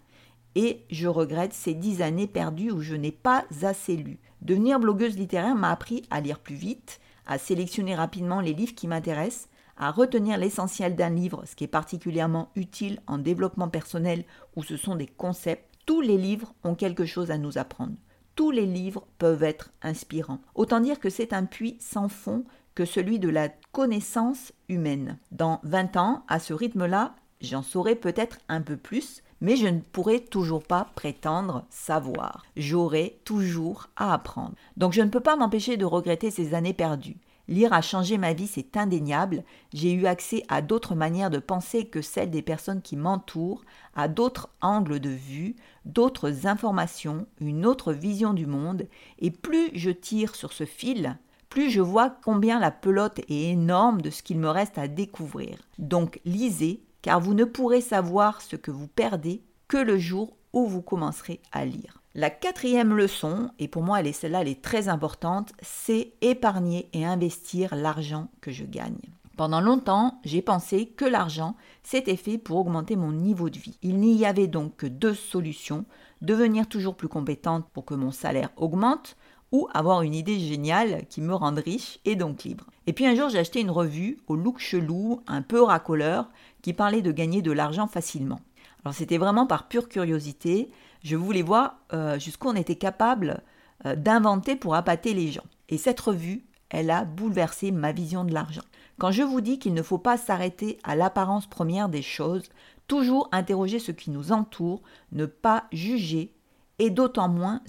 et 0.56 0.86
je 0.90 1.08
regrette 1.08 1.54
ces 1.54 1.74
dix 1.74 2.02
années 2.02 2.28
perdues 2.28 2.72
où 2.72 2.82
je 2.82 2.96
n'ai 2.96 3.12
pas 3.12 3.46
assez 3.62 3.96
lu. 3.96 4.20
Devenir 4.42 4.80
blogueuse 4.80 5.18
littéraire 5.18 5.56
m'a 5.56 5.72
appris 5.72 6.04
à 6.10 6.22
lire 6.22 6.40
plus 6.40 6.56
vite, 6.56 7.00
à 7.26 7.38
sélectionner 7.38 7.96
rapidement 7.96 8.42
les 8.42 8.54
livres 8.54 8.76
qui 8.76 8.88
m'intéressent, 8.88 9.50
à 9.78 9.92
retenir 9.92 10.38
l'essentiel 10.38 10.96
d'un 10.96 11.10
livre, 11.10 11.44
ce 11.46 11.56
qui 11.56 11.64
est 11.64 11.68
particulièrement 11.68 12.52
utile 12.56 13.00
en 13.08 13.18
développement 13.18 13.70
personnel 13.70 14.26
où 14.56 14.64
ce 14.64 14.78
sont 14.78 14.96
des 14.96 15.08
concepts. 15.08 15.66
Tous 15.86 16.02
les 16.02 16.18
livres 16.18 16.54
ont 16.64 16.76
quelque 16.76 17.06
chose 17.06 17.32
à 17.32 17.38
nous 17.38 17.58
apprendre. 17.58 17.94
Tous 18.36 18.52
les 18.52 18.66
livres 18.66 19.06
peuvent 19.18 19.44
être 19.44 19.72
inspirants. 19.82 20.40
Autant 20.56 20.80
dire 20.80 21.00
que 21.00 21.10
c'est 21.10 21.34
un 21.34 21.46
puits 21.46 21.78
sans 21.80 22.10
fond 22.10 22.44
que 22.76 22.86
celui 22.86 23.20
de 23.20 23.30
la 23.30 23.50
connaissance 23.72 24.54
humaine. 24.70 25.18
Dans 25.32 25.60
20 25.64 25.98
ans, 25.98 26.24
à 26.28 26.40
ce 26.40 26.54
rythme-là, 26.54 27.16
j'en 27.42 27.62
saurai 27.62 27.96
peut-être 27.96 28.38
un 28.48 28.62
peu 28.62 28.78
plus, 28.78 29.22
mais 29.42 29.56
je 29.56 29.68
ne 29.68 29.80
pourrai 29.80 30.20
toujours 30.20 30.64
pas 30.64 30.88
prétendre 30.96 31.66
savoir. 31.70 32.44
J'aurai 32.56 33.20
toujours 33.26 33.88
à 33.96 34.14
apprendre. 34.14 34.54
Donc 34.78 34.94
je 34.94 35.02
ne 35.02 35.10
peux 35.10 35.20
pas 35.20 35.36
m'empêcher 35.36 35.78
de 35.78 35.86
regretter 35.86 36.32
ces 36.32 36.54
années 36.54 36.74
perdues. 36.74 37.18
Lire 37.50 37.74
a 37.74 37.82
changé 37.82 38.20
ma 38.20 38.34
vie, 38.34 38.46
c'est 38.46 38.78
indéniable. 38.78 39.44
J'ai 39.74 39.92
eu 39.92 40.06
accès 40.06 40.44
à 40.50 40.62
d'autres 40.62 40.94
manières 40.94 41.32
de 41.32 41.40
penser 41.40 41.86
que 41.86 42.00
celles 42.00 42.30
des 42.30 42.44
personnes 42.44 42.84
qui 42.84 42.96
m'entourent, 42.96 43.64
à 43.96 44.08
d'autres 44.08 44.50
angles 44.62 45.00
de 45.00 45.10
vue, 45.10 45.56
d'autres 45.84 46.46
informations, 46.46 47.26
une 47.42 47.66
autre 47.66 47.92
vision 47.92 48.36
du 48.36 48.46
monde, 48.46 48.88
et 49.18 49.32
plus 49.32 49.72
je 49.74 49.90
tire 49.90 50.36
sur 50.36 50.54
ce 50.54 50.66
fil, 50.66 51.18
plus 51.50 51.72
je 51.72 51.82
vois 51.82 52.12
combien 52.24 52.60
la 52.60 52.70
pelote 52.70 53.18
est 53.28 53.50
énorme 53.50 54.02
de 54.02 54.12
ce 54.12 54.22
qu'il 54.22 54.38
me 54.38 54.50
reste 54.50 54.78
à 54.78 54.88
découvrir. 54.88 55.58
Donc 55.80 56.22
lisez, 56.26 56.84
car 57.02 57.20
vous 57.20 57.34
ne 57.34 57.46
pourrez 57.46 57.82
savoir 57.82 58.42
ce 58.42 58.56
que 58.56 58.72
vous 58.72 58.88
perdez 58.88 59.44
que 59.68 59.78
le 59.78 59.98
jour 59.98 60.36
où 60.54 60.66
vous 60.66 60.82
commencerez 60.82 61.42
à 61.52 61.66
lire. 61.66 62.02
La 62.16 62.30
quatrième 62.30 62.96
leçon, 62.96 63.52
et 63.60 63.68
pour 63.68 63.84
moi 63.84 64.00
elle 64.00 64.08
est 64.08 64.14
celle-là, 64.14 64.42
elle 64.42 64.48
est 64.48 64.62
très 64.62 64.90
importante, 64.90 65.54
c'est 65.62 66.14
épargner 66.22 66.90
et 66.94 67.06
investir 67.06 67.76
l'argent 67.76 68.30
que 68.42 68.52
je 68.52 68.66
gagne. 68.66 68.98
Pendant 69.38 69.62
longtemps, 69.62 70.20
j'ai 70.26 70.42
pensé 70.42 70.88
que 70.88 71.06
l'argent 71.06 71.56
s'était 71.84 72.18
fait 72.18 72.38
pour 72.38 72.58
augmenter 72.58 72.98
mon 72.98 73.14
niveau 73.14 73.50
de 73.50 73.58
vie. 73.58 73.78
Il 73.82 73.98
n'y 74.00 74.26
avait 74.26 74.48
donc 74.48 74.76
que 74.76 74.86
deux 74.86 75.14
solutions, 75.14 75.86
devenir 76.22 76.68
toujours 76.68 76.98
plus 76.98 77.08
compétente 77.08 77.66
pour 77.72 77.86
que 77.86 77.94
mon 77.94 78.12
salaire 78.12 78.50
augmente 78.58 79.16
ou 79.52 79.68
avoir 79.74 80.02
une 80.02 80.14
idée 80.14 80.40
géniale 80.40 81.06
qui 81.10 81.22
me 81.22 81.34
rende 81.34 81.60
riche 81.60 82.00
et 82.06 82.16
donc 82.16 82.44
libre. 82.44 82.66
Et 82.88 82.94
puis 82.94 83.06
un 83.06 83.16
jour, 83.16 83.30
j'ai 83.30 83.40
acheté 83.40 83.62
une 83.62 83.72
revue 83.72 84.18
au 84.28 84.36
look 84.36 84.60
chelou, 84.60 85.22
un 85.28 85.42
peu 85.42 85.62
racoleur, 85.62 86.30
qui 86.62 86.74
parlait 86.74 87.02
de 87.02 87.12
gagner 87.12 87.42
de 87.42 87.52
l'argent 87.52 87.88
facilement. 87.88 88.42
Alors 88.84 88.94
c'était 88.94 89.18
vraiment 89.18 89.46
par 89.46 89.68
pure 89.68 89.90
curiosité, 89.90 90.70
je 91.04 91.16
voulais 91.16 91.42
voir 91.42 91.78
euh, 91.94 92.20
jusqu'où 92.20 92.50
on 92.50 92.56
était 92.56 92.76
capable 92.76 93.42
euh, 93.86 93.96
d'inventer 93.96 94.56
pour 94.56 94.76
appâter 94.76 95.14
les 95.14 95.32
gens. 95.32 95.46
Et 95.70 95.78
cette 95.78 96.00
revue, 96.00 96.44
elle 96.70 96.92
a 96.92 97.06
bouleversé 97.06 97.72
ma 97.72 97.92
vision 97.92 98.24
de 98.24 98.34
l'argent. 98.34 98.64
Quand 98.98 99.12
je 99.12 99.24
vous 99.24 99.42
dis 99.42 99.60
qu'il 99.60 99.74
ne 99.74 99.82
faut 99.82 99.98
pas 99.98 100.18
s'arrêter 100.18 100.78
à 100.84 100.96
l'apparence 100.96 101.48
première 101.48 101.90
des 101.90 102.02
choses, 102.02 102.44
toujours 102.88 103.30
interroger 103.32 103.80
ce 103.80 103.92
qui 103.92 104.12
nous 104.12 104.32
entoure, 104.32 104.82
ne 105.12 105.26
pas 105.26 105.66
juger, 105.72 106.34
et 106.80 106.90
d'autant 106.90 107.28
moins 107.28 107.62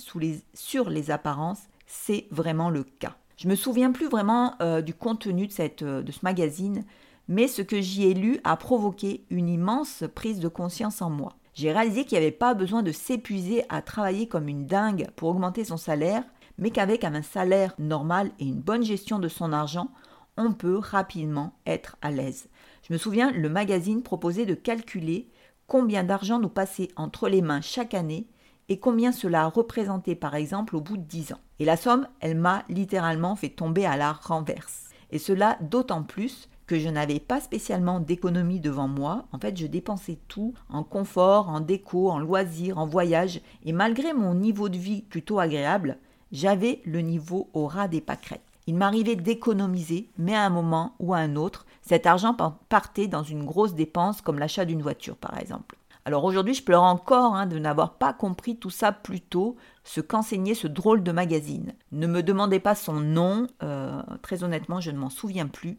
sur 0.55 0.89
les 0.89 1.11
apparences, 1.11 1.63
c'est 1.91 2.29
vraiment 2.31 2.71
le 2.71 2.85
cas. 2.85 3.17
Je 3.37 3.49
me 3.49 3.57
souviens 3.57 3.91
plus 3.91 4.09
vraiment 4.09 4.55
euh, 4.63 4.81
du 4.81 4.95
contenu 4.95 5.49
de, 5.49 5.53
cette, 5.53 5.83
euh, 5.83 6.03
de 6.03 6.13
ce 6.13 6.21
magazine, 6.23 6.85
mais 7.27 7.49
ce 7.49 7.63
que 7.63 7.81
j'y 7.81 8.05
ai 8.07 8.15
lu 8.15 8.39
a 8.45 8.57
provoqué 8.57 9.25
une 9.29 9.49
immense 9.49 10.05
prise 10.15 10.39
de 10.39 10.49
conscience 10.49 11.03
en 11.03 11.11
moi. 11.11 11.33
J'ai 11.53 11.73
réalisé 11.73 12.05
qu'il 12.05 12.17
n'y 12.19 12.25
avait 12.25 12.33
pas 12.33 12.55
besoin 12.55 12.85
de 12.85 12.93
s'épuiser 12.93 13.65
à 13.69 13.83
travailler 13.83 14.29
comme 14.29 14.49
une 14.49 14.67
dingue 14.67 15.09
pour 15.17 15.31
augmenter 15.31 15.65
son 15.65 15.77
salaire, 15.77 16.23
mais 16.59 16.71
qu'avec 16.71 17.03
un 17.03 17.23
salaire 17.23 17.75
normal 17.79 18.31
et 18.39 18.45
une 18.45 18.61
bonne 18.61 18.85
gestion 18.85 19.19
de 19.19 19.29
son 19.29 19.53
argent, 19.53 19.91
on 20.37 20.53
peut 20.53 20.79
rapidement 20.79 21.55
être 21.67 21.97
à 22.03 22.13
l'aise. 22.13 22.49
Je 22.89 22.93
me 22.93 22.99
souviens, 22.99 23.33
le 23.33 23.49
magazine 23.49 24.03
proposait 24.03 24.47
de 24.47 24.55
calculer 24.55 25.29
combien 25.67 26.05
d'argent 26.05 26.39
nous 26.39 26.49
passait 26.49 26.89
entre 26.95 27.29
les 27.29 27.43
mains 27.43 27.61
chaque 27.61 27.95
année 27.95 28.29
et 28.71 28.79
combien 28.79 29.11
cela 29.11 29.49
représentait 29.49 30.15
par 30.15 30.37
exemple 30.37 30.77
au 30.77 30.81
bout 30.81 30.97
de 30.97 31.03
10 31.03 31.33
ans. 31.33 31.41
Et 31.59 31.65
la 31.65 31.77
somme, 31.77 32.07
elle 32.21 32.37
m'a 32.37 32.63
littéralement 32.69 33.35
fait 33.35 33.49
tomber 33.49 33.85
à 33.85 33.97
la 33.97 34.13
renverse. 34.13 34.91
Et 35.11 35.19
cela 35.19 35.59
d'autant 35.61 36.05
plus 36.05 36.49
que 36.69 36.79
je 36.79 36.89
n'avais 36.89 37.19
pas 37.19 37.41
spécialement 37.41 37.99
d'économie 37.99 38.61
devant 38.61 38.87
moi. 38.87 39.27
En 39.33 39.41
fait, 39.41 39.57
je 39.57 39.67
dépensais 39.67 40.19
tout 40.29 40.55
en 40.69 40.85
confort, 40.85 41.49
en 41.49 41.59
déco, 41.59 42.11
en 42.11 42.21
loisirs, 42.21 42.79
en 42.79 42.87
voyage. 42.87 43.41
Et 43.65 43.73
malgré 43.73 44.13
mon 44.13 44.35
niveau 44.35 44.69
de 44.69 44.79
vie 44.79 45.03
plutôt 45.03 45.41
agréable, 45.41 45.99
j'avais 46.31 46.81
le 46.85 47.01
niveau 47.01 47.51
au 47.55 47.67
ras 47.67 47.89
des 47.89 48.01
pâquerettes. 48.01 48.41
Il 48.69 48.77
m'arrivait 48.77 49.17
d'économiser, 49.17 50.11
mais 50.17 50.37
à 50.37 50.45
un 50.45 50.51
moment 50.51 50.95
ou 51.01 51.13
à 51.13 51.19
un 51.19 51.35
autre, 51.35 51.67
cet 51.83 52.07
argent 52.07 52.37
partait 52.69 53.09
dans 53.09 53.25
une 53.25 53.45
grosse 53.45 53.75
dépense 53.75 54.21
comme 54.21 54.39
l'achat 54.39 54.65
d'une 54.65 54.83
voiture 54.83 55.17
par 55.17 55.37
exemple. 55.41 55.80
Alors 56.05 56.25
aujourd'hui, 56.25 56.55
je 56.55 56.63
pleure 56.63 56.83
encore 56.83 57.35
hein, 57.35 57.47
de 57.47 57.59
n'avoir 57.59 57.99
pas 57.99 58.13
compris 58.13 58.57
tout 58.57 58.71
ça 58.71 58.91
plus 58.91 59.21
tôt, 59.21 59.57
ce 59.85 60.01
qu'enseignait 60.01 60.55
ce 60.55 60.67
drôle 60.67 61.03
de 61.03 61.13
magazine. 61.13 61.75
Ne 61.93 62.07
me 62.07 62.23
demandez 62.23 62.59
pas 62.59 62.75
son 62.75 62.95
nom, 62.95 63.47
euh, 63.63 64.03
très 64.23 64.43
honnêtement, 64.43 64.81
je 64.81 64.91
ne 64.91 64.99
m'en 64.99 65.11
souviens 65.11 65.47
plus. 65.47 65.79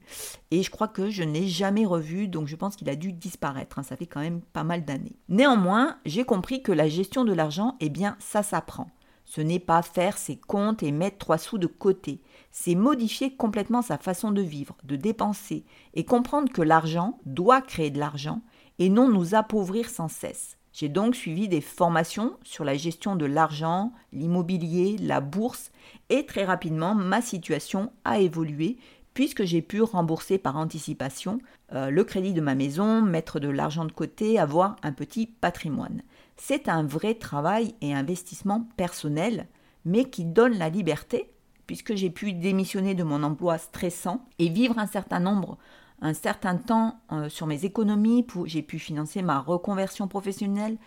Et 0.51 0.63
je 0.63 0.69
crois 0.69 0.87
que 0.87 1.09
je 1.09 1.23
ne 1.23 1.41
jamais 1.43 1.85
revu, 1.85 2.27
donc 2.27 2.47
je 2.47 2.55
pense 2.55 2.75
qu'il 2.75 2.89
a 2.89 2.95
dû 2.95 3.13
disparaître. 3.13 3.79
Hein, 3.79 3.83
ça 3.83 3.97
fait 3.97 4.05
quand 4.05 4.19
même 4.19 4.41
pas 4.41 4.63
mal 4.63 4.85
d'années. 4.85 5.15
Néanmoins, 5.27 5.97
j'ai 6.05 6.23
compris 6.23 6.61
que 6.61 6.71
la 6.71 6.87
gestion 6.87 7.25
de 7.25 7.33
l'argent, 7.33 7.75
eh 7.79 7.89
bien, 7.89 8.15
ça 8.19 8.43
s'apprend. 8.43 8.91
Ce 9.25 9.41
n'est 9.41 9.59
pas 9.59 9.81
faire 9.81 10.17
ses 10.17 10.35
comptes 10.35 10.83
et 10.83 10.91
mettre 10.91 11.17
trois 11.17 11.37
sous 11.37 11.57
de 11.57 11.67
côté 11.67 12.21
c'est 12.51 12.75
modifier 12.75 13.35
complètement 13.35 13.81
sa 13.81 13.97
façon 13.97 14.31
de 14.31 14.41
vivre, 14.41 14.75
de 14.83 14.95
dépenser, 14.95 15.65
et 15.93 16.03
comprendre 16.03 16.51
que 16.51 16.61
l'argent 16.61 17.17
doit 17.25 17.61
créer 17.61 17.89
de 17.89 17.99
l'argent 17.99 18.41
et 18.81 18.89
non 18.89 19.07
nous 19.07 19.35
appauvrir 19.35 19.91
sans 19.91 20.07
cesse. 20.07 20.57
J'ai 20.73 20.89
donc 20.89 21.13
suivi 21.13 21.47
des 21.47 21.61
formations 21.61 22.35
sur 22.41 22.63
la 22.63 22.73
gestion 22.73 23.15
de 23.15 23.27
l'argent, 23.27 23.93
l'immobilier, 24.11 24.97
la 24.97 25.21
bourse, 25.21 25.71
et 26.09 26.25
très 26.25 26.45
rapidement 26.45 26.95
ma 26.95 27.21
situation 27.21 27.91
a 28.05 28.17
évolué 28.17 28.79
puisque 29.13 29.43
j'ai 29.43 29.61
pu 29.61 29.83
rembourser 29.83 30.39
par 30.39 30.57
anticipation 30.57 31.37
euh, 31.73 31.91
le 31.91 32.03
crédit 32.03 32.33
de 32.33 32.41
ma 32.41 32.55
maison, 32.55 33.03
mettre 33.03 33.39
de 33.39 33.49
l'argent 33.49 33.85
de 33.85 33.91
côté, 33.91 34.39
avoir 34.39 34.77
un 34.81 34.93
petit 34.93 35.27
patrimoine. 35.27 36.01
C'est 36.35 36.67
un 36.67 36.83
vrai 36.83 37.13
travail 37.13 37.75
et 37.81 37.93
investissement 37.93 38.67
personnel, 38.77 39.45
mais 39.85 40.05
qui 40.05 40.25
donne 40.25 40.57
la 40.57 40.69
liberté 40.69 41.29
puisque 41.67 41.95
j'ai 41.95 42.09
pu 42.09 42.33
démissionner 42.33 42.95
de 42.95 43.03
mon 43.03 43.21
emploi 43.21 43.59
stressant 43.59 44.25
et 44.39 44.49
vivre 44.49 44.79
un 44.79 44.87
certain 44.87 45.19
nombre, 45.19 45.59
un 46.01 46.13
certain 46.13 46.57
temps 46.57 46.99
euh, 47.11 47.29
sur 47.29 47.47
mes 47.47 47.65
économies, 47.65 48.25
j'ai 48.45 48.61
pu 48.61 48.79
financer 48.79 49.21
ma 49.21 49.39
reconversion 49.39 50.07
professionnelle 50.07 50.77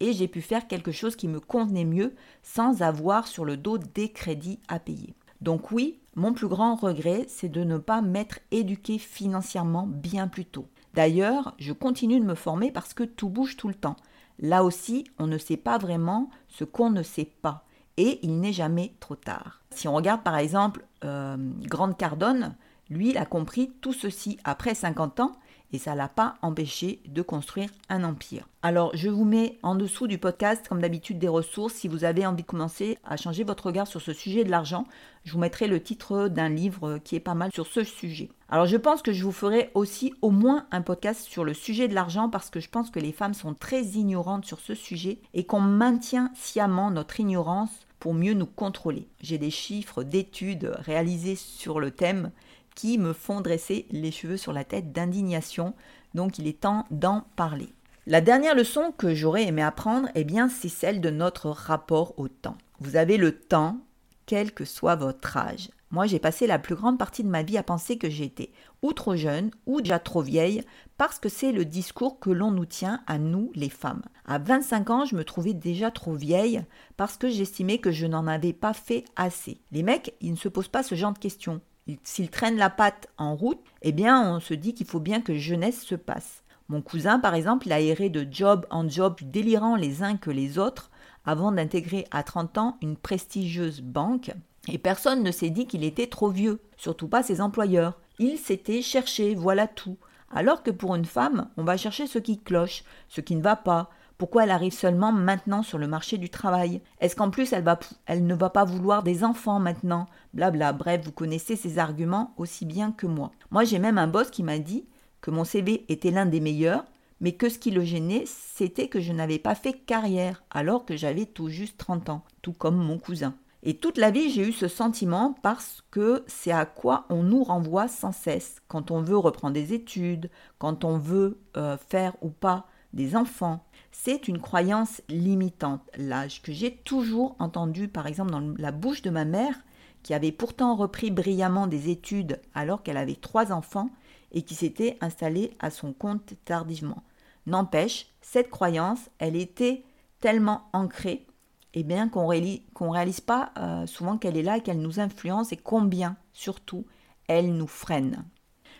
et 0.00 0.12
j'ai 0.12 0.28
pu 0.28 0.40
faire 0.40 0.66
quelque 0.66 0.92
chose 0.92 1.16
qui 1.16 1.28
me 1.28 1.40
convenait 1.40 1.84
mieux 1.84 2.14
sans 2.42 2.82
avoir 2.82 3.28
sur 3.28 3.44
le 3.44 3.56
dos 3.56 3.78
des 3.78 4.10
crédits 4.10 4.58
à 4.68 4.78
payer. 4.78 5.14
Donc 5.40 5.70
oui, 5.70 6.00
mon 6.16 6.32
plus 6.32 6.48
grand 6.48 6.74
regret, 6.74 7.26
c'est 7.28 7.48
de 7.48 7.62
ne 7.64 7.78
pas 7.78 8.02
m'être 8.02 8.40
éduqué 8.50 8.98
financièrement 8.98 9.86
bien 9.86 10.26
plus 10.26 10.44
tôt. 10.44 10.66
D'ailleurs, 10.94 11.54
je 11.58 11.72
continue 11.72 12.20
de 12.20 12.24
me 12.24 12.34
former 12.34 12.70
parce 12.70 12.94
que 12.94 13.04
tout 13.04 13.28
bouge 13.28 13.56
tout 13.56 13.68
le 13.68 13.74
temps. 13.74 13.96
Là 14.38 14.64
aussi, 14.64 15.04
on 15.18 15.26
ne 15.26 15.38
sait 15.38 15.56
pas 15.56 15.78
vraiment 15.78 16.30
ce 16.48 16.64
qu'on 16.64 16.90
ne 16.90 17.02
sait 17.02 17.30
pas 17.42 17.64
et 17.96 18.18
il 18.22 18.40
n'est 18.40 18.52
jamais 18.52 18.94
trop 19.00 19.16
tard. 19.16 19.60
Si 19.70 19.86
on 19.86 19.94
regarde 19.94 20.22
par 20.22 20.36
exemple 20.36 20.84
euh, 21.04 21.36
Grande 21.62 21.96
Cardone, 21.96 22.54
lui, 22.90 23.10
il 23.10 23.18
a 23.18 23.26
compris 23.26 23.72
tout 23.80 23.92
ceci 23.92 24.38
après 24.44 24.74
50 24.74 25.20
ans 25.20 25.32
et 25.74 25.78
ça 25.78 25.96
l'a 25.96 26.08
pas 26.08 26.36
empêché 26.40 27.00
de 27.08 27.20
construire 27.20 27.68
un 27.88 28.04
empire. 28.04 28.48
Alors, 28.62 28.94
je 28.94 29.08
vous 29.08 29.24
mets 29.24 29.58
en 29.64 29.74
dessous 29.74 30.06
du 30.06 30.18
podcast, 30.18 30.68
comme 30.68 30.80
d'habitude, 30.80 31.18
des 31.18 31.28
ressources. 31.28 31.74
Si 31.74 31.88
vous 31.88 32.04
avez 32.04 32.24
envie 32.24 32.44
de 32.44 32.48
commencer 32.48 32.96
à 33.04 33.16
changer 33.16 33.42
votre 33.42 33.66
regard 33.66 33.88
sur 33.88 34.00
ce 34.00 34.12
sujet 34.12 34.44
de 34.44 34.50
l'argent, 34.50 34.86
je 35.24 35.32
vous 35.32 35.40
mettrai 35.40 35.66
le 35.66 35.82
titre 35.82 36.28
d'un 36.28 36.48
livre 36.48 36.98
qui 36.98 37.16
est 37.16 37.20
pas 37.20 37.34
mal 37.34 37.50
sur 37.52 37.66
ce 37.66 37.82
sujet. 37.82 38.30
Alors, 38.48 38.66
je 38.66 38.76
pense 38.76 39.02
que 39.02 39.12
je 39.12 39.24
vous 39.24 39.32
ferai 39.32 39.72
aussi 39.74 40.14
au 40.22 40.30
moins 40.30 40.66
un 40.70 40.80
podcast 40.80 41.22
sur 41.22 41.42
le 41.42 41.54
sujet 41.54 41.88
de 41.88 41.94
l'argent 41.94 42.28
parce 42.28 42.50
que 42.50 42.60
je 42.60 42.70
pense 42.70 42.90
que 42.90 43.00
les 43.00 43.12
femmes 43.12 43.34
sont 43.34 43.54
très 43.54 43.82
ignorantes 43.82 44.44
sur 44.44 44.60
ce 44.60 44.74
sujet 44.74 45.18
et 45.34 45.44
qu'on 45.44 45.60
maintient 45.60 46.30
sciemment 46.36 46.92
notre 46.92 47.18
ignorance 47.18 47.84
pour 47.98 48.14
mieux 48.14 48.34
nous 48.34 48.46
contrôler. 48.46 49.08
J'ai 49.22 49.38
des 49.38 49.50
chiffres 49.50 50.04
d'études 50.04 50.72
réalisées 50.78 51.36
sur 51.36 51.80
le 51.80 51.90
thème 51.90 52.30
qui 52.74 52.98
me 52.98 53.12
font 53.12 53.40
dresser 53.40 53.86
les 53.90 54.10
cheveux 54.10 54.36
sur 54.36 54.52
la 54.52 54.64
tête 54.64 54.92
d'indignation, 54.92 55.74
donc 56.14 56.38
il 56.38 56.46
est 56.46 56.60
temps 56.60 56.86
d'en 56.90 57.24
parler. 57.36 57.68
La 58.06 58.20
dernière 58.20 58.54
leçon 58.54 58.92
que 58.96 59.14
j'aurais 59.14 59.46
aimé 59.46 59.62
apprendre, 59.62 60.08
eh 60.14 60.24
bien, 60.24 60.48
c'est 60.48 60.68
celle 60.68 61.00
de 61.00 61.10
notre 61.10 61.48
rapport 61.48 62.18
au 62.18 62.28
temps. 62.28 62.58
Vous 62.80 62.96
avez 62.96 63.16
le 63.16 63.38
temps, 63.38 63.78
quel 64.26 64.52
que 64.52 64.64
soit 64.64 64.96
votre 64.96 65.36
âge. 65.36 65.70
Moi, 65.90 66.06
j'ai 66.06 66.18
passé 66.18 66.46
la 66.46 66.58
plus 66.58 66.74
grande 66.74 66.98
partie 66.98 67.22
de 67.22 67.28
ma 67.28 67.42
vie 67.42 67.56
à 67.56 67.62
penser 67.62 67.98
que 67.98 68.10
j'étais 68.10 68.50
ou 68.82 68.92
trop 68.92 69.16
jeune 69.16 69.52
ou 69.64 69.80
déjà 69.80 69.98
trop 69.98 70.22
vieille, 70.22 70.62
parce 70.98 71.18
que 71.18 71.28
c'est 71.28 71.52
le 71.52 71.64
discours 71.64 72.18
que 72.18 72.30
l'on 72.30 72.50
nous 72.50 72.66
tient 72.66 73.00
à 73.06 73.16
nous, 73.16 73.52
les 73.54 73.70
femmes. 73.70 74.02
À 74.26 74.38
25 74.38 74.90
ans, 74.90 75.04
je 75.04 75.14
me 75.14 75.24
trouvais 75.24 75.54
déjà 75.54 75.90
trop 75.90 76.14
vieille 76.14 76.62
parce 76.96 77.16
que 77.16 77.28
j'estimais 77.28 77.78
que 77.78 77.92
je 77.92 78.06
n'en 78.06 78.26
avais 78.26 78.52
pas 78.52 78.74
fait 78.74 79.04
assez. 79.16 79.60
Les 79.72 79.82
mecs, 79.82 80.14
ils 80.20 80.32
ne 80.32 80.36
se 80.36 80.48
posent 80.48 80.68
pas 80.68 80.82
ce 80.82 80.94
genre 80.94 81.12
de 81.12 81.18
questions. 81.18 81.60
S'ils 82.02 82.30
traînent 82.30 82.56
la 82.56 82.70
patte 82.70 83.08
en 83.18 83.36
route, 83.36 83.60
eh 83.82 83.92
bien, 83.92 84.34
on 84.34 84.40
se 84.40 84.54
dit 84.54 84.74
qu'il 84.74 84.86
faut 84.86 85.00
bien 85.00 85.20
que 85.20 85.34
jeunesse 85.34 85.82
se 85.82 85.94
passe. 85.94 86.42
Mon 86.68 86.80
cousin, 86.80 87.18
par 87.18 87.34
exemple, 87.34 87.66
il 87.66 87.72
a 87.72 87.80
erré 87.80 88.08
de 88.08 88.26
job 88.30 88.66
en 88.70 88.88
job 88.88 89.16
délirant 89.22 89.76
les 89.76 90.02
uns 90.02 90.16
que 90.16 90.30
les 90.30 90.58
autres 90.58 90.90
avant 91.26 91.52
d'intégrer 91.52 92.06
à 92.10 92.22
30 92.22 92.58
ans 92.58 92.76
une 92.80 92.96
prestigieuse 92.96 93.82
banque. 93.82 94.32
Et 94.68 94.78
personne 94.78 95.22
ne 95.22 95.30
s'est 95.30 95.50
dit 95.50 95.66
qu'il 95.66 95.84
était 95.84 96.06
trop 96.06 96.30
vieux, 96.30 96.60
surtout 96.76 97.08
pas 97.08 97.22
ses 97.22 97.40
employeurs. 97.40 98.00
Il 98.18 98.38
s'était 98.38 98.82
cherché, 98.82 99.34
voilà 99.34 99.66
tout. 99.66 99.98
Alors 100.34 100.62
que 100.62 100.70
pour 100.70 100.94
une 100.94 101.04
femme, 101.04 101.48
on 101.56 101.64
va 101.64 101.76
chercher 101.76 102.06
ce 102.06 102.18
qui 102.18 102.38
cloche, 102.38 102.82
ce 103.08 103.20
qui 103.20 103.36
ne 103.36 103.42
va 103.42 103.56
pas, 103.56 103.90
pourquoi 104.18 104.44
elle 104.44 104.50
arrive 104.50 104.72
seulement 104.72 105.12
maintenant 105.12 105.62
sur 105.62 105.78
le 105.78 105.88
marché 105.88 106.18
du 106.18 106.30
travail? 106.30 106.80
Est-ce 107.00 107.16
qu'en 107.16 107.30
plus 107.30 107.52
elle, 107.52 108.26
ne 108.26 108.34
va 108.34 108.50
pas 108.50 108.64
vouloir 108.64 109.02
des 109.02 109.24
enfants 109.24 109.58
maintenant? 109.58 110.06
Blabla, 110.32 110.72
bref, 110.72 111.02
vous 111.04 111.12
connaissez 111.12 111.56
ces 111.56 111.78
arguments 111.78 112.32
aussi 112.36 112.64
bien 112.64 112.92
que 112.92 113.06
moi. 113.06 113.32
Moi 113.50 113.64
j'ai 113.64 113.78
même 113.78 113.98
un 113.98 114.06
boss 114.06 114.30
qui 114.30 114.42
m'a 114.42 114.58
dit 114.58 114.86
que 115.20 115.30
mon 115.30 115.44
CV 115.44 115.84
était 115.88 116.10
l'un 116.10 116.26
des 116.26 116.40
meilleurs, 116.40 116.84
mais 117.20 117.32
que 117.32 117.48
ce 117.48 117.58
qui 117.58 117.70
le 117.70 117.82
gênait, 117.82 118.24
c'était 118.26 118.88
que 118.88 119.00
je 119.00 119.12
n'avais 119.12 119.38
pas 119.38 119.54
fait 119.54 119.72
carrière 119.72 120.44
alors 120.50 120.84
que 120.84 120.96
j'avais 120.96 121.26
tout 121.26 121.48
juste 121.48 121.78
30 121.78 122.10
ans, 122.10 122.24
tout 122.42 122.52
comme 122.52 122.76
mon 122.76 122.98
cousin. 122.98 123.34
Et 123.66 123.78
toute 123.78 123.96
la 123.96 124.10
vie, 124.10 124.30
j'ai 124.30 124.46
eu 124.46 124.52
ce 124.52 124.68
sentiment 124.68 125.34
parce 125.42 125.82
que 125.90 126.22
c'est 126.26 126.52
à 126.52 126.66
quoi 126.66 127.06
on 127.08 127.22
nous 127.22 127.42
renvoie 127.42 127.88
sans 127.88 128.12
cesse 128.12 128.56
quand 128.68 128.90
on 128.90 129.00
veut 129.00 129.16
reprendre 129.16 129.54
des 129.54 129.72
études, 129.72 130.30
quand 130.58 130.84
on 130.84 130.98
veut 130.98 131.40
euh, 131.56 131.78
faire 131.78 132.14
ou 132.20 132.28
pas 132.28 132.66
des 132.92 133.16
enfants, 133.16 133.64
c'est 133.96 134.26
une 134.26 134.40
croyance 134.40 135.00
limitante. 135.08 135.88
L'âge 135.96 136.42
que 136.42 136.52
j'ai 136.52 136.74
toujours 136.74 137.36
entendu, 137.38 137.86
par 137.86 138.08
exemple, 138.08 138.32
dans 138.32 138.54
la 138.58 138.72
bouche 138.72 139.02
de 139.02 139.10
ma 139.10 139.24
mère, 139.24 139.54
qui 140.02 140.12
avait 140.12 140.32
pourtant 140.32 140.74
repris 140.74 141.12
brillamment 141.12 141.68
des 141.68 141.88
études 141.88 142.40
alors 142.54 142.82
qu'elle 142.82 142.96
avait 142.96 143.14
trois 143.14 143.52
enfants 143.52 143.88
et 144.32 144.42
qui 144.42 144.56
s'était 144.56 144.98
installé 145.00 145.56
à 145.60 145.70
son 145.70 145.92
compte 145.92 146.34
tardivement. 146.44 147.04
N'empêche, 147.46 148.08
cette 148.20 148.50
croyance, 148.50 148.98
elle 149.18 149.36
était 149.36 149.84
tellement 150.20 150.68
ancrée 150.72 151.26
eh 151.74 151.82
bien 151.82 152.08
qu'on 152.08 152.32
ne 152.32 152.90
réalise 152.90 153.20
pas 153.20 153.52
euh, 153.58 153.86
souvent 153.86 154.18
qu'elle 154.18 154.36
est 154.36 154.42
là, 154.42 154.60
qu'elle 154.60 154.80
nous 154.80 155.00
influence 155.00 155.52
et 155.52 155.56
combien, 155.56 156.16
surtout, 156.32 156.84
elle 157.28 157.54
nous 157.56 157.66
freine. 157.66 158.24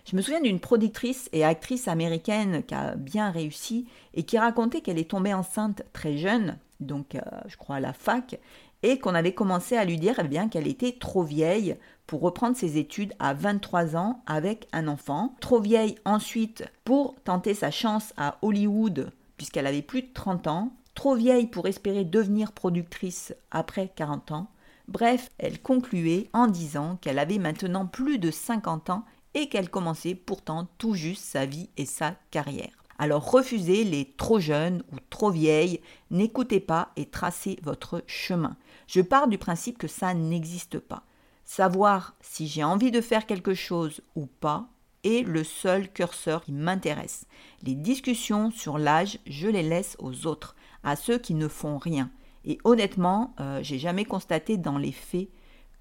Je 0.05 0.17
me 0.17 0.23
souviens 0.23 0.41
d'une 0.41 0.61
productrice 0.61 1.31
et 1.33 1.45
actrice 1.45 1.89
américaine 1.89 2.63
qui 2.63 2.75
a 2.75 2.95
bien 2.95 3.31
réussi 3.31 3.87
et 4.13 4.25
qui 4.25 4.39
racontait 4.39 4.83
qu'elle 4.83 4.99
est 4.99 5.11
tombée 5.11 5.33
enceinte 5.33 5.83
très 5.95 6.19
jeune, 6.19 6.59
donc 6.81 7.15
euh, 7.15 7.21
je 7.47 7.57
crois 7.57 7.77
à 7.77 7.81
la 7.81 7.95
fac, 7.95 8.39
et 8.83 8.99
qu'on 8.99 9.15
avait 9.15 9.33
commencé 9.33 9.79
à 9.79 9.85
lui 9.87 9.97
dire 9.97 10.17
eh 10.19 10.29
bien 10.29 10.51
qu'elle 10.51 10.69
était 10.69 10.93
trop 10.93 11.23
vieille 11.23 11.77
pour 12.07 12.21
reprendre 12.21 12.55
ses 12.55 12.77
études 12.77 13.15
à 13.19 13.33
23 13.33 13.97
ans 13.97 14.23
avec 14.27 14.69
un 14.73 14.89
enfant, 14.89 15.35
trop 15.41 15.59
vieille 15.59 15.97
ensuite 16.05 16.65
pour 16.85 17.15
tenter 17.25 17.55
sa 17.55 17.71
chance 17.71 18.13
à 18.19 18.37
Hollywood 18.43 19.11
puisqu'elle 19.39 19.67
avait 19.67 19.83
plus 19.83 20.03
de 20.03 20.13
30 20.13 20.47
ans, 20.49 20.73
trop 20.95 21.15
vieille 21.15 21.47
pour 21.47 21.67
espérer 21.67 22.05
devenir 22.05 22.53
productrice 22.53 23.35
après 23.51 23.91
40 23.97 24.33
ans. 24.33 24.47
Bref, 24.87 25.31
elle 25.39 25.61
concluait 25.61 26.29
en 26.35 26.47
disant 26.47 26.99
qu'elle 27.01 27.19
avait 27.19 27.39
maintenant 27.39 27.87
plus 27.87 28.19
de 28.19 28.31
50 28.31 28.91
ans 28.91 29.05
et 29.35 29.49
qu'elle 29.49 29.71
commençait 29.71 30.15
pourtant 30.15 30.69
tout 30.79 30.95
juste 30.95 31.25
sa 31.25 31.47
vie 31.47 31.69
et 31.77 31.87
sa 31.87 32.15
carrière. 32.31 32.85
Alors 32.99 33.31
refusez 33.31 33.85
les 33.85 34.05
trop 34.17 34.39
jeunes 34.39 34.83
ou 34.93 34.97
trop 35.11 35.31
vieilles, 35.31 35.81
n'écoutez 36.11 36.61
pas 36.61 36.91
et 36.97 37.07
tracez 37.07 37.59
votre 37.63 38.05
chemin. 38.07 38.57
Je 38.87 39.01
pars 39.01 39.29
du 39.29 39.39
principe 39.39 39.79
que 39.79 39.89
ça 39.89 40.15
n'existe 40.15 40.79
pas. 40.79 41.03
Savoir 41.45 42.15
si 42.21 42.47
j'ai 42.47 42.65
envie 42.65 42.91
de 42.91 43.01
faire 43.01 43.27
quelque 43.27 43.55
chose 43.55 44.01
ou 44.15 44.27
pas 44.27 44.69
est 45.03 45.27
le 45.27 45.45
seul 45.45 45.93
curseur 45.93 46.45
qui 46.45 46.53
m'intéresse. 46.53 47.27
Les 47.63 47.75
discussions 47.75 48.51
sur 48.51 48.79
l'âge, 48.79 49.19
je 49.27 49.49
les 49.49 49.63
laisse 49.63 49.97
aux 49.99 50.27
autres 50.27 50.57
à 50.83 50.97
ceux 50.97 51.19
qui 51.19 51.35
ne 51.35 51.49
font 51.49 51.79
rien. 51.79 52.11
Et 52.45 52.59
honnêtement, 52.65 53.35
euh, 53.41 53.61
j'ai 53.63 53.79
jamais 53.79 54.05
constaté 54.05 54.57
dans 54.57 54.79
les 54.79 54.93
faits 54.93 55.29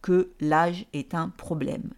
que 0.01 0.31
l'âge 0.39 0.85
est 0.93 1.13
un 1.13 1.29
problème. 1.29 1.91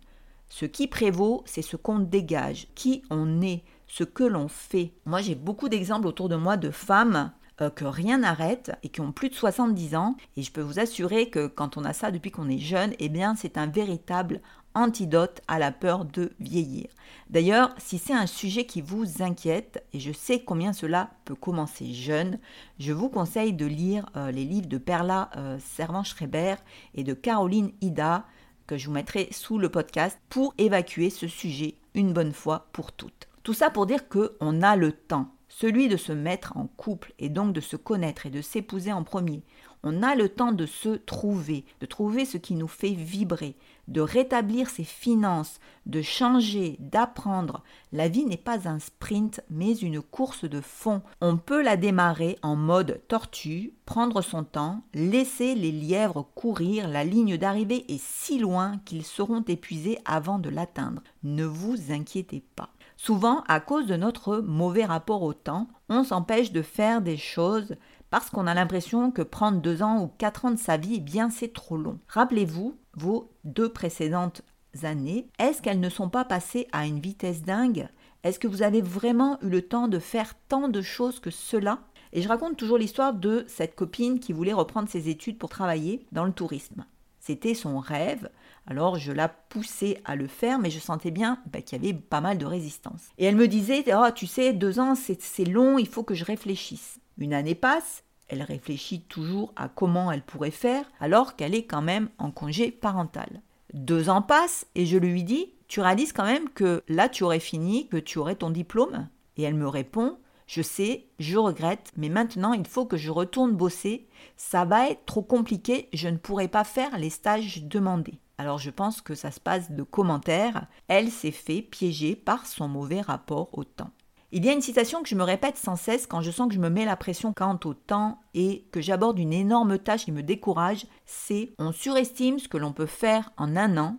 Ce 0.58 0.64
qui 0.66 0.88
prévaut, 0.88 1.44
c'est 1.46 1.62
ce 1.62 1.76
qu'on 1.76 2.00
dégage, 2.00 2.68
qui 2.76 3.04
on 3.10 3.42
est, 3.42 3.66
ce 3.88 4.06
que 4.06 4.24
l'on 4.24 4.48
fait. 4.48 4.94
Moi, 5.06 5.22
j'ai 5.22 5.36
beaucoup 5.36 5.68
d'exemples 5.68 6.08
autour 6.08 6.30
de 6.30 6.38
moi 6.38 6.56
de 6.56 6.70
femmes 6.70 7.34
euh, 7.60 7.70
que 7.70 7.84
rien 7.84 8.20
n'arrête 8.20 8.72
et 8.82 8.88
qui 8.88 9.02
ont 9.02 9.12
plus 9.12 9.28
de 9.28 9.36
70 9.36 9.98
ans. 9.98 10.16
Et 10.38 10.44
je 10.44 10.54
peux 10.54 10.62
vous 10.62 10.80
assurer 10.80 11.30
que 11.30 11.48
quand 11.48 11.76
on 11.76 11.84
a 11.84 11.92
ça 11.92 12.10
depuis 12.10 12.32
qu'on 12.32 12.48
est 12.48 12.58
jeune, 12.58 12.94
eh 13.00 13.10
bien, 13.10 13.36
c'est 13.36 13.58
un 13.58 13.68
véritable 13.68 14.40
antidote 14.76 15.42
à 15.50 15.60
la 15.60 15.74
peur 15.74 16.06
de 16.06 16.32
vieillir. 16.40 16.88
D'ailleurs, 17.30 17.76
si 17.78 17.98
c'est 17.98 18.14
un 18.14 18.26
sujet 18.26 18.66
qui 18.66 18.80
vous 18.80 19.22
inquiète, 19.22 19.84
et 19.92 20.00
je 20.00 20.14
sais 20.14 20.40
combien 20.40 20.72
cela 20.72 21.10
peut 21.26 21.36
commencer 21.36 21.92
jeune, 21.92 22.40
je 22.80 22.94
vous 22.94 23.10
conseille 23.10 23.52
de 23.52 23.66
lire 23.66 24.06
euh, 24.16 24.32
les 24.32 24.46
livres 24.46 24.70
de 24.70 24.78
Perla 24.78 25.32
euh, 25.36 25.58
Servan-Schreiber 25.60 26.56
et 26.94 27.04
de 27.04 27.14
Caroline 27.14 27.74
Ida, 27.82 28.24
que 28.68 28.78
je 28.78 28.88
vous 28.88 28.94
mettrai 28.94 29.28
sous 29.32 29.58
le 29.58 29.70
podcast, 29.70 30.20
pour 30.30 30.54
évacuer 30.58 31.10
ce 31.10 31.28
sujet 31.28 31.76
une 31.94 32.14
bonne 32.14 32.34
fois 32.34 32.68
pour 32.74 32.92
toutes. 32.92 33.28
Tout 33.44 33.54
ça 33.54 33.70
pour 33.70 33.86
dire 33.86 34.08
qu'on 34.10 34.62
a 34.62 34.76
le 34.76 34.92
temps, 34.92 35.32
celui 35.50 35.88
de 35.88 35.98
se 35.98 36.12
mettre 36.12 36.58
en 36.58 36.68
couple 36.68 37.14
et 37.20 37.30
donc 37.30 37.54
de 37.54 37.62
se 37.62 37.76
connaître 37.76 38.26
et 38.26 38.32
de 38.32 38.42
s'épouser 38.42 38.92
en 38.92 39.04
premier. 39.04 39.44
On 39.84 40.02
a 40.02 40.16
le 40.16 40.30
temps 40.30 40.52
de 40.52 40.66
se 40.66 40.90
trouver, 40.90 41.64
de 41.80 41.86
trouver 41.86 42.26
ce 42.26 42.38
qui 42.38 42.56
nous 42.56 42.68
fait 42.68 42.94
vibrer, 42.94 43.56
de 43.88 44.02
rétablir 44.02 44.70
ses 44.70 44.84
finances, 44.84 45.60
de 45.86 46.02
changer, 46.02 46.78
d'apprendre. 46.80 47.64
La 47.92 48.08
vie 48.08 48.26
n'est 48.26 48.38
pas 48.38 48.68
un 48.68 48.80
sprint, 48.80 49.42
mais 49.50 49.74
une 49.74 50.02
course 50.02 50.46
de 50.46 50.62
fond. 50.62 51.02
On 51.22 51.38
peut 51.38 51.62
la 51.62 51.78
démarrer 51.78 52.38
en 52.42 52.56
mode 52.56 53.02
tortue, 53.08 53.74
prendre 53.86 54.22
son 54.22 54.44
temps, 54.44 54.82
laisser 54.94 55.56
les 55.56 55.72
lièvres 55.72 56.28
courir. 56.36 56.88
La 56.88 57.04
ligne 57.04 57.38
d'arrivée 57.38 57.86
est 57.88 58.02
si 58.02 58.40
loin 58.40 58.80
qu'ils 58.86 59.06
seront 59.06 59.44
épuisés 59.48 60.00
avant 60.06 60.40
de 60.40 60.50
l'atteindre. 60.50 61.02
Ne 61.24 61.46
vous 61.46 61.92
inquiétez 61.92 62.44
pas. 62.56 62.70
Souvent, 62.98 63.44
à 63.48 63.60
cause 63.60 63.88
de 63.88 63.98
notre 63.98 64.38
mauvais 64.38 64.86
rapport 64.86 65.22
au 65.22 65.34
temps, 65.34 65.68
on 65.90 66.04
s'empêche 66.04 66.52
de 66.52 66.62
faire 66.62 67.02
des 67.02 67.18
choses 67.18 67.76
parce 68.16 68.30
qu'on 68.30 68.48
a 68.48 68.54
l'impression 68.54 69.12
que 69.12 69.22
prendre 69.22 69.60
deux 69.60 69.84
ans 69.84 70.02
ou 70.02 70.08
quatre 70.08 70.46
ans 70.46 70.52
de 70.52 70.56
sa 70.56 70.78
vie, 70.78 70.94
eh 70.96 71.00
bien 71.02 71.30
c'est 71.30 71.52
trop 71.52 71.76
long. 71.76 72.00
Rappelez-vous 72.08 72.78
vos 72.94 73.30
deux 73.44 73.68
précédentes 73.68 74.42
années, 74.84 75.28
est-ce 75.38 75.62
qu'elles 75.62 75.82
ne 75.82 75.90
sont 75.90 76.08
pas 76.08 76.24
passées 76.24 76.70
à 76.72 76.86
une 76.86 77.02
vitesse 77.02 77.42
dingue? 77.42 77.90
Est-ce 78.24 78.40
que 78.40 78.48
vous 78.48 78.62
avez 78.62 78.80
vraiment 78.80 79.38
eu 79.42 79.50
le 79.50 79.64
temps 79.64 79.90
de 79.90 80.00
faire 80.00 80.34
tant 80.48 80.70
de 80.70 80.82
choses 80.82 81.20
que 81.20 81.30
cela? 81.30 81.80
Et 82.14 82.22
je 82.22 82.30
raconte 82.30 82.56
toujours 82.56 82.78
l'histoire 82.78 83.14
de 83.14 83.44
cette 83.50 83.76
copine 83.76 84.22
qui 84.22 84.32
voulait 84.32 84.54
reprendre 84.54 84.88
ses 84.88 85.10
études 85.10 85.38
pour 85.38 85.50
travailler 85.50 86.06
dans 86.14 86.24
le 86.24 86.32
tourisme. 86.32 86.86
C'était 87.20 87.54
son 87.54 87.80
rêve, 87.80 88.30
alors 88.66 88.98
je 88.98 89.12
la 89.12 89.28
poussais 89.28 90.00
à 90.06 90.16
le 90.16 90.28
faire, 90.28 90.58
mais 90.60 90.70
je 90.70 90.80
sentais 90.80 91.12
bien 91.12 91.40
bah, 91.48 91.62
qu'il 91.62 91.84
y 91.84 91.90
avait 91.90 92.00
pas 92.00 92.22
mal 92.22 92.38
de 92.38 92.46
résistance. 92.46 93.10
Et 93.18 93.26
elle 93.26 93.36
me 93.36 93.50
disait, 93.50 93.84
oh, 93.94 94.10
tu 94.16 94.26
sais, 94.26 94.54
deux 94.54 94.80
ans, 94.80 94.96
c'est 94.96 95.44
long, 95.44 95.78
il 95.78 95.88
faut 95.90 96.04
que 96.04 96.16
je 96.16 96.24
réfléchisse. 96.24 97.02
Une 97.18 97.34
année 97.34 97.56
passe, 97.56 98.04
elle 98.28 98.42
réfléchit 98.42 99.02
toujours 99.02 99.54
à 99.56 99.70
comment 99.70 100.12
elle 100.12 100.24
pourrait 100.24 100.52
faire 100.52 100.86
alors 101.00 101.36
qu'elle 101.36 101.56
est 101.56 101.66
quand 101.66 101.82
même 101.82 102.10
en 102.18 102.32
congé 102.32 102.72
parental. 102.72 103.42
Deux 103.74 104.10
ans 104.10 104.22
passent 104.22 104.66
et 104.76 104.86
je 104.86 104.98
lui 104.98 105.24
dis 105.24 105.54
Tu 105.68 105.80
réalises 105.80 106.14
quand 106.14 106.26
même 106.26 106.50
que 106.50 106.84
là 106.88 107.08
tu 107.08 107.24
aurais 107.24 107.40
fini, 107.40 107.88
que 107.88 107.98
tu 107.98 108.20
aurais 108.20 108.36
ton 108.36 108.50
diplôme? 108.50 109.08
Et 109.38 109.44
elle 109.44 109.56
me 109.56 109.68
répond 109.68 110.18
Je 110.48 110.62
sais, 110.62 111.06
je 111.20 111.38
regrette, 111.38 111.92
mais 111.96 112.10
maintenant 112.10 112.54
il 112.54 112.68
faut 112.68 112.86
que 112.86 112.98
je 112.98 113.12
retourne 113.12 113.54
bosser. 113.54 114.08
Ça 114.38 114.66
va 114.66 114.90
être 114.90 115.06
trop 115.06 115.22
compliqué, 115.22 115.88
je 115.94 116.10
ne 116.10 116.18
pourrai 116.18 116.48
pas 116.48 116.64
faire 116.64 116.98
les 116.98 117.10
stages 117.10 117.64
demandés. 117.64 118.20
Alors 118.38 118.58
je 118.58 118.70
pense 118.70 119.02
que 119.02 119.16
ça 119.16 119.32
se 119.32 119.40
passe 119.40 119.72
de 119.72 119.84
commentaires. 119.84 120.68
Elle 120.88 121.10
s'est 121.10 121.32
fait 121.32 121.62
piéger 121.62 122.16
par 122.16 122.46
son 122.46 122.68
mauvais 122.68 123.02
rapport 123.02 123.50
au 123.58 123.64
temps. 123.64 123.92
Il 124.38 124.44
y 124.44 124.50
a 124.50 124.52
une 124.52 124.60
citation 124.60 125.02
que 125.02 125.08
je 125.08 125.16
me 125.16 125.24
répète 125.24 125.56
sans 125.56 125.78
cesse 125.78 126.08
quand 126.08 126.20
je 126.20 126.30
sens 126.30 126.50
que 126.50 126.56
je 126.56 126.60
me 126.60 126.70
mets 126.70 126.84
la 126.84 126.98
pression 126.98 127.32
quant 127.32 127.58
au 127.64 127.74
temps 127.74 128.20
et 128.34 128.68
que 128.74 128.82
j'aborde 128.82 129.18
une 129.18 129.32
énorme 129.32 129.80
tâche 129.80 130.04
qui 130.04 130.12
me 130.12 130.24
décourage, 130.24 130.88
c'est 131.06 131.54
on 131.58 131.72
surestime 131.72 132.38
ce 132.38 132.50
que 132.50 132.58
l'on 132.58 132.74
peut 132.74 132.86
faire 132.86 133.32
en 133.38 133.56
un 133.56 133.78
an 133.78 133.98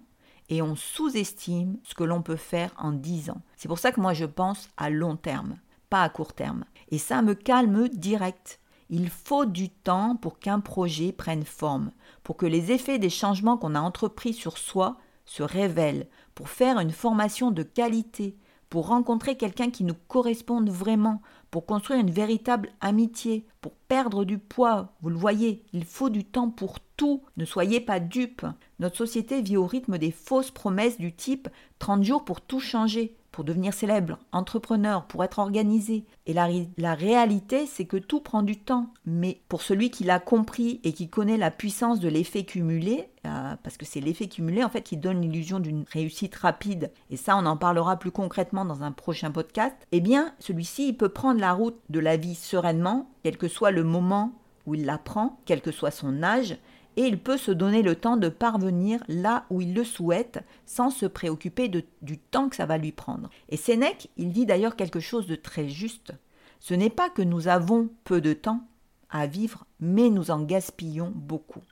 et 0.51 0.61
on 0.61 0.77
sous-estime 0.77 1.79
ce 1.85 1.95
que 1.95 2.05
l'on 2.05 2.21
peut 2.21 2.37
faire 2.37 2.71
en 2.77 2.93
dix 2.93 3.31
ans. 3.31 3.41
C'est 3.57 3.67
pour 3.67 3.79
ça 3.79 3.93
que 3.93 4.01
moi 4.03 4.13
je 4.13 4.27
pense 4.27 4.69
à 4.77 4.91
long 4.91 5.17
terme, 5.17 5.57
pas 5.89 6.03
à 6.03 6.11
court 6.11 6.35
terme. 6.35 6.67
Et 6.91 6.99
ça 6.99 7.23
me 7.23 7.33
calme 7.33 7.89
direct. 7.89 8.61
Il 8.91 9.09
faut 9.09 9.47
du 9.47 9.71
temps 9.71 10.17
pour 10.17 10.39
qu'un 10.39 10.61
projet 10.61 11.13
prenne 11.13 11.45
forme, 11.45 11.93
pour 12.25 12.37
que 12.37 12.45
les 12.45 12.73
effets 12.73 12.99
des 12.99 13.09
changements 13.09 13.57
qu'on 13.57 13.75
a 13.75 13.81
entrepris 13.81 14.35
sur 14.35 14.59
soi 14.59 14.99
se 15.25 15.43
révèlent, 15.43 16.09
pour 16.35 16.51
faire 16.51 16.79
une 16.79 16.93
formation 16.93 17.51
de 17.51 17.63
qualité, 17.63 18.37
pour 18.71 18.89
rencontrer 18.89 19.37
quelqu'un 19.37 19.71
qui 19.71 19.85
nous 19.85 19.95
corresponde 20.09 20.71
vraiment, 20.71 21.23
pour 21.51 21.67
construire 21.67 22.01
une 22.01 22.11
véritable 22.11 22.71
amitié, 22.81 23.47
pour 23.61 23.73
perdre 23.89 24.25
du 24.25 24.39
poids. 24.39 24.95
Vous 25.03 25.11
le 25.11 25.17
voyez, 25.17 25.63
il 25.73 25.85
faut 25.85 26.11
du 26.11 26.25
temps 26.25 26.51
pour 26.51 26.81
tout. 26.97 27.23
Ne 27.37 27.45
soyez 27.45 27.81
pas 27.81 28.01
dupes. 28.01 28.47
Notre 28.79 28.97
société 28.97 29.41
vit 29.43 29.57
au 29.57 29.67
rythme 29.67 29.99
des 29.99 30.11
fausses 30.11 30.51
promesses 30.51 30.99
du 30.99 31.15
type 31.15 31.49
30 31.79 32.03
jours 32.03 32.25
pour 32.25 32.41
tout 32.41 32.61
changer 32.61 33.17
pour 33.37 33.45
devenir 33.45 33.75
célèbre, 33.75 34.19
entrepreneur, 34.33 35.05
pour 35.05 35.23
être 35.23 35.41
organisé. 35.41 36.07
Et 36.25 36.33
la, 36.33 36.49
la 36.79 36.95
réalité, 36.95 37.67
c'est 37.67 37.85
que 37.85 37.99
tout 37.99 38.21
prend 38.21 38.43
du 38.43 38.57
temps. 38.57 38.87
Mais 39.05 39.43
pour 39.51 39.61
celui 39.61 39.91
qui 39.91 40.05
l'a 40.05 40.21
compris 40.21 40.81
et 40.85 40.95
qui 40.95 41.11
connaît 41.11 41.37
la 41.37 41.51
puissance 41.51 42.01
de 42.01 42.09
l'effet 42.09 42.45
cumulé, 42.45 43.11
euh, 43.27 43.55
parce 43.63 43.77
que 43.77 43.85
c'est 43.85 44.01
l'effet 44.01 44.29
cumulé 44.29 44.65
en 44.65 44.71
fait 44.71 44.81
qui 44.81 44.97
donne 44.97 45.21
l'illusion 45.21 45.61
d'une 45.61 45.85
réussite 45.93 46.35
rapide, 46.35 46.91
et 47.11 47.19
ça 47.19 47.37
on 47.37 47.45
en 47.45 47.59
parlera 47.59 47.99
plus 47.99 48.11
concrètement 48.11 48.65
dans 48.65 48.83
un 48.83 48.93
prochain 48.93 49.31
podcast, 49.31 49.77
eh 49.93 50.01
bien 50.01 50.33
celui-ci 50.39 50.89
il 50.89 50.97
peut 50.97 51.11
prendre 51.11 51.39
la 51.39 51.53
route 51.53 51.79
de 51.91 52.01
la 52.01 52.17
vie 52.17 52.37
sereinement, 52.37 53.11
quel 53.23 53.37
que 53.37 53.49
soit 53.49 53.71
le 53.71 53.85
moment 53.85 54.33
où 54.65 54.75
il 54.75 54.87
la 54.87 54.97
prend, 54.97 55.39
quel 55.45 55.61
que 55.61 55.73
soit 55.73 55.91
son 55.91 56.23
âge, 56.23 56.57
et 56.97 57.03
il 57.03 57.19
peut 57.19 57.37
se 57.37 57.51
donner 57.51 57.83
le 57.83 57.95
temps 57.95 58.17
de 58.17 58.29
parvenir 58.29 59.03
là 59.09 59.45
où 59.51 59.61
il 59.61 59.75
le 59.75 59.85
souhaite 59.85 60.41
sans 60.65 60.91
se 60.91 61.07
préoccuper 61.07 61.69
du 61.69 62.19
temps 62.19 62.49
que 62.49 62.57
ça 62.57 62.67
va 62.67 62.79
lui 62.79 62.93
prendre. 62.93 63.31
Et 63.49 63.57
Sénèque, 63.57 64.09
il 64.17 64.33
dit 64.33 64.47
d'ailleurs 64.47 64.77
quelque 64.77 65.01
chose 65.01 65.27
de 65.27 65.37
très 65.37 65.69
juste. 65.69 66.13
Ce 66.59 66.75
n'est 66.75 66.91
pas 66.91 67.11
que 67.11 67.23
nous 67.23 67.49
avons 67.49 67.91
peu 68.05 68.21
de 68.21 68.33
temps 68.33 68.63
à 69.11 69.27
vivre, 69.27 69.67
mais 69.79 70.09
nous 70.09 70.31
en 70.31 70.43
gaspillons 70.43 71.13
beaucoup. 71.15 71.63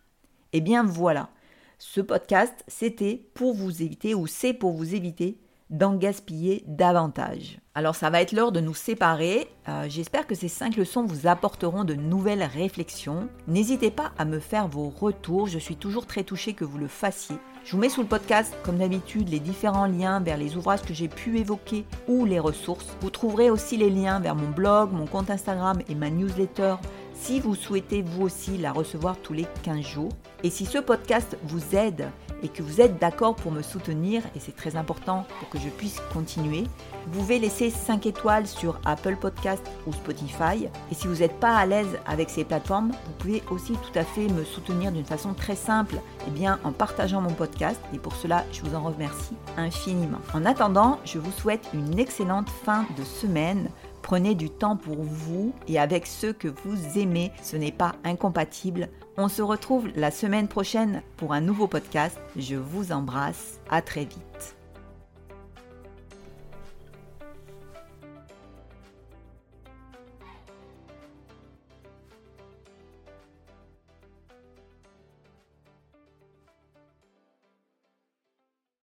Eh 0.52 0.60
bien 0.60 0.84
voilà, 0.84 1.30
ce 1.78 2.00
podcast, 2.00 2.64
c'était 2.68 3.26
pour 3.34 3.54
vous 3.54 3.82
éviter, 3.82 4.14
ou 4.14 4.26
c'est 4.26 4.54
pour 4.54 4.72
vous 4.72 4.94
éviter 4.94 5.38
d'en 5.70 5.96
gaspiller 5.96 6.64
davantage. 6.66 7.58
Alors 7.76 7.96
ça 7.96 8.08
va 8.08 8.20
être 8.20 8.30
l'heure 8.30 8.52
de 8.52 8.60
nous 8.60 8.74
séparer. 8.74 9.48
Euh, 9.68 9.86
j'espère 9.88 10.28
que 10.28 10.36
ces 10.36 10.46
cinq 10.46 10.76
leçons 10.76 11.04
vous 11.04 11.26
apporteront 11.26 11.82
de 11.82 11.94
nouvelles 11.94 12.44
réflexions. 12.44 13.28
N'hésitez 13.48 13.90
pas 13.90 14.12
à 14.16 14.24
me 14.24 14.38
faire 14.38 14.68
vos 14.68 14.90
retours, 14.90 15.48
je 15.48 15.58
suis 15.58 15.74
toujours 15.74 16.06
très 16.06 16.22
touchée 16.22 16.52
que 16.52 16.64
vous 16.64 16.78
le 16.78 16.86
fassiez. 16.86 17.34
Je 17.64 17.72
vous 17.72 17.78
mets 17.78 17.88
sous 17.88 18.02
le 18.02 18.06
podcast, 18.06 18.54
comme 18.62 18.78
d'habitude, 18.78 19.28
les 19.28 19.40
différents 19.40 19.86
liens 19.86 20.20
vers 20.20 20.36
les 20.36 20.54
ouvrages 20.54 20.82
que 20.82 20.94
j'ai 20.94 21.08
pu 21.08 21.38
évoquer 21.38 21.84
ou 22.06 22.26
les 22.26 22.38
ressources. 22.38 22.96
Vous 23.00 23.10
trouverez 23.10 23.50
aussi 23.50 23.76
les 23.76 23.90
liens 23.90 24.20
vers 24.20 24.36
mon 24.36 24.50
blog, 24.50 24.92
mon 24.92 25.06
compte 25.06 25.30
Instagram 25.30 25.78
et 25.88 25.96
ma 25.96 26.10
newsletter 26.10 26.76
si 27.14 27.40
vous 27.40 27.54
souhaitez 27.54 28.02
vous 28.02 28.22
aussi 28.22 28.58
la 28.58 28.72
recevoir 28.72 29.16
tous 29.16 29.32
les 29.32 29.46
15 29.62 29.80
jours. 29.80 30.12
Et 30.42 30.50
si 30.50 30.66
ce 30.66 30.78
podcast 30.78 31.38
vous 31.44 31.74
aide 31.74 32.10
et 32.42 32.48
que 32.48 32.62
vous 32.62 32.80
êtes 32.80 33.00
d'accord 33.00 33.34
pour 33.34 33.50
me 33.50 33.62
soutenir, 33.62 34.22
et 34.36 34.40
c'est 34.40 34.54
très 34.54 34.76
important 34.76 35.26
pour 35.38 35.48
que 35.48 35.58
je 35.58 35.70
puisse 35.70 36.02
continuer, 36.12 36.64
vous 37.06 37.20
pouvez 37.20 37.38
laisser 37.38 37.70
5 37.70 38.04
étoiles 38.04 38.46
sur 38.46 38.78
Apple 38.84 39.16
Podcast 39.16 39.64
ou 39.86 39.92
Spotify. 39.92 40.68
Et 40.90 40.94
si 40.94 41.06
vous 41.06 41.20
n'êtes 41.20 41.40
pas 41.40 41.56
à 41.56 41.64
l'aise 41.64 41.98
avec 42.06 42.28
ces 42.28 42.44
plateformes, 42.44 42.90
vous 42.90 43.12
pouvez 43.18 43.42
aussi 43.50 43.72
tout 43.72 43.98
à 43.98 44.04
fait 44.04 44.28
me 44.28 44.44
soutenir 44.44 44.92
d'une 44.92 45.06
façon 45.06 45.32
très 45.32 45.56
simple, 45.56 45.96
eh 46.26 46.30
bien 46.30 46.58
en 46.64 46.72
partageant 46.72 47.22
mon 47.22 47.32
podcast. 47.32 47.80
Et 47.94 47.98
pour 47.98 48.14
cela, 48.14 48.44
je 48.52 48.60
vous 48.60 48.74
en 48.74 48.82
remercie 48.82 49.36
infiniment. 49.56 50.20
En 50.34 50.44
attendant, 50.44 51.00
je 51.04 51.18
vous 51.18 51.32
souhaite 51.32 51.66
une 51.72 51.98
excellente 51.98 52.50
fin 52.50 52.84
de 52.98 53.04
semaine. 53.04 53.70
Prenez 54.04 54.34
du 54.34 54.50
temps 54.50 54.76
pour 54.76 55.02
vous 55.02 55.54
et 55.66 55.78
avec 55.78 56.06
ceux 56.06 56.34
que 56.34 56.46
vous 56.46 56.98
aimez, 56.98 57.32
ce 57.42 57.56
n'est 57.56 57.72
pas 57.72 57.94
incompatible. 58.04 58.90
On 59.16 59.28
se 59.28 59.40
retrouve 59.40 59.88
la 59.96 60.10
semaine 60.10 60.46
prochaine 60.46 61.00
pour 61.16 61.32
un 61.32 61.40
nouveau 61.40 61.68
podcast. 61.68 62.18
Je 62.36 62.54
vous 62.54 62.92
embrasse. 62.92 63.60
À 63.70 63.80
très 63.80 64.04
vite. 64.04 64.56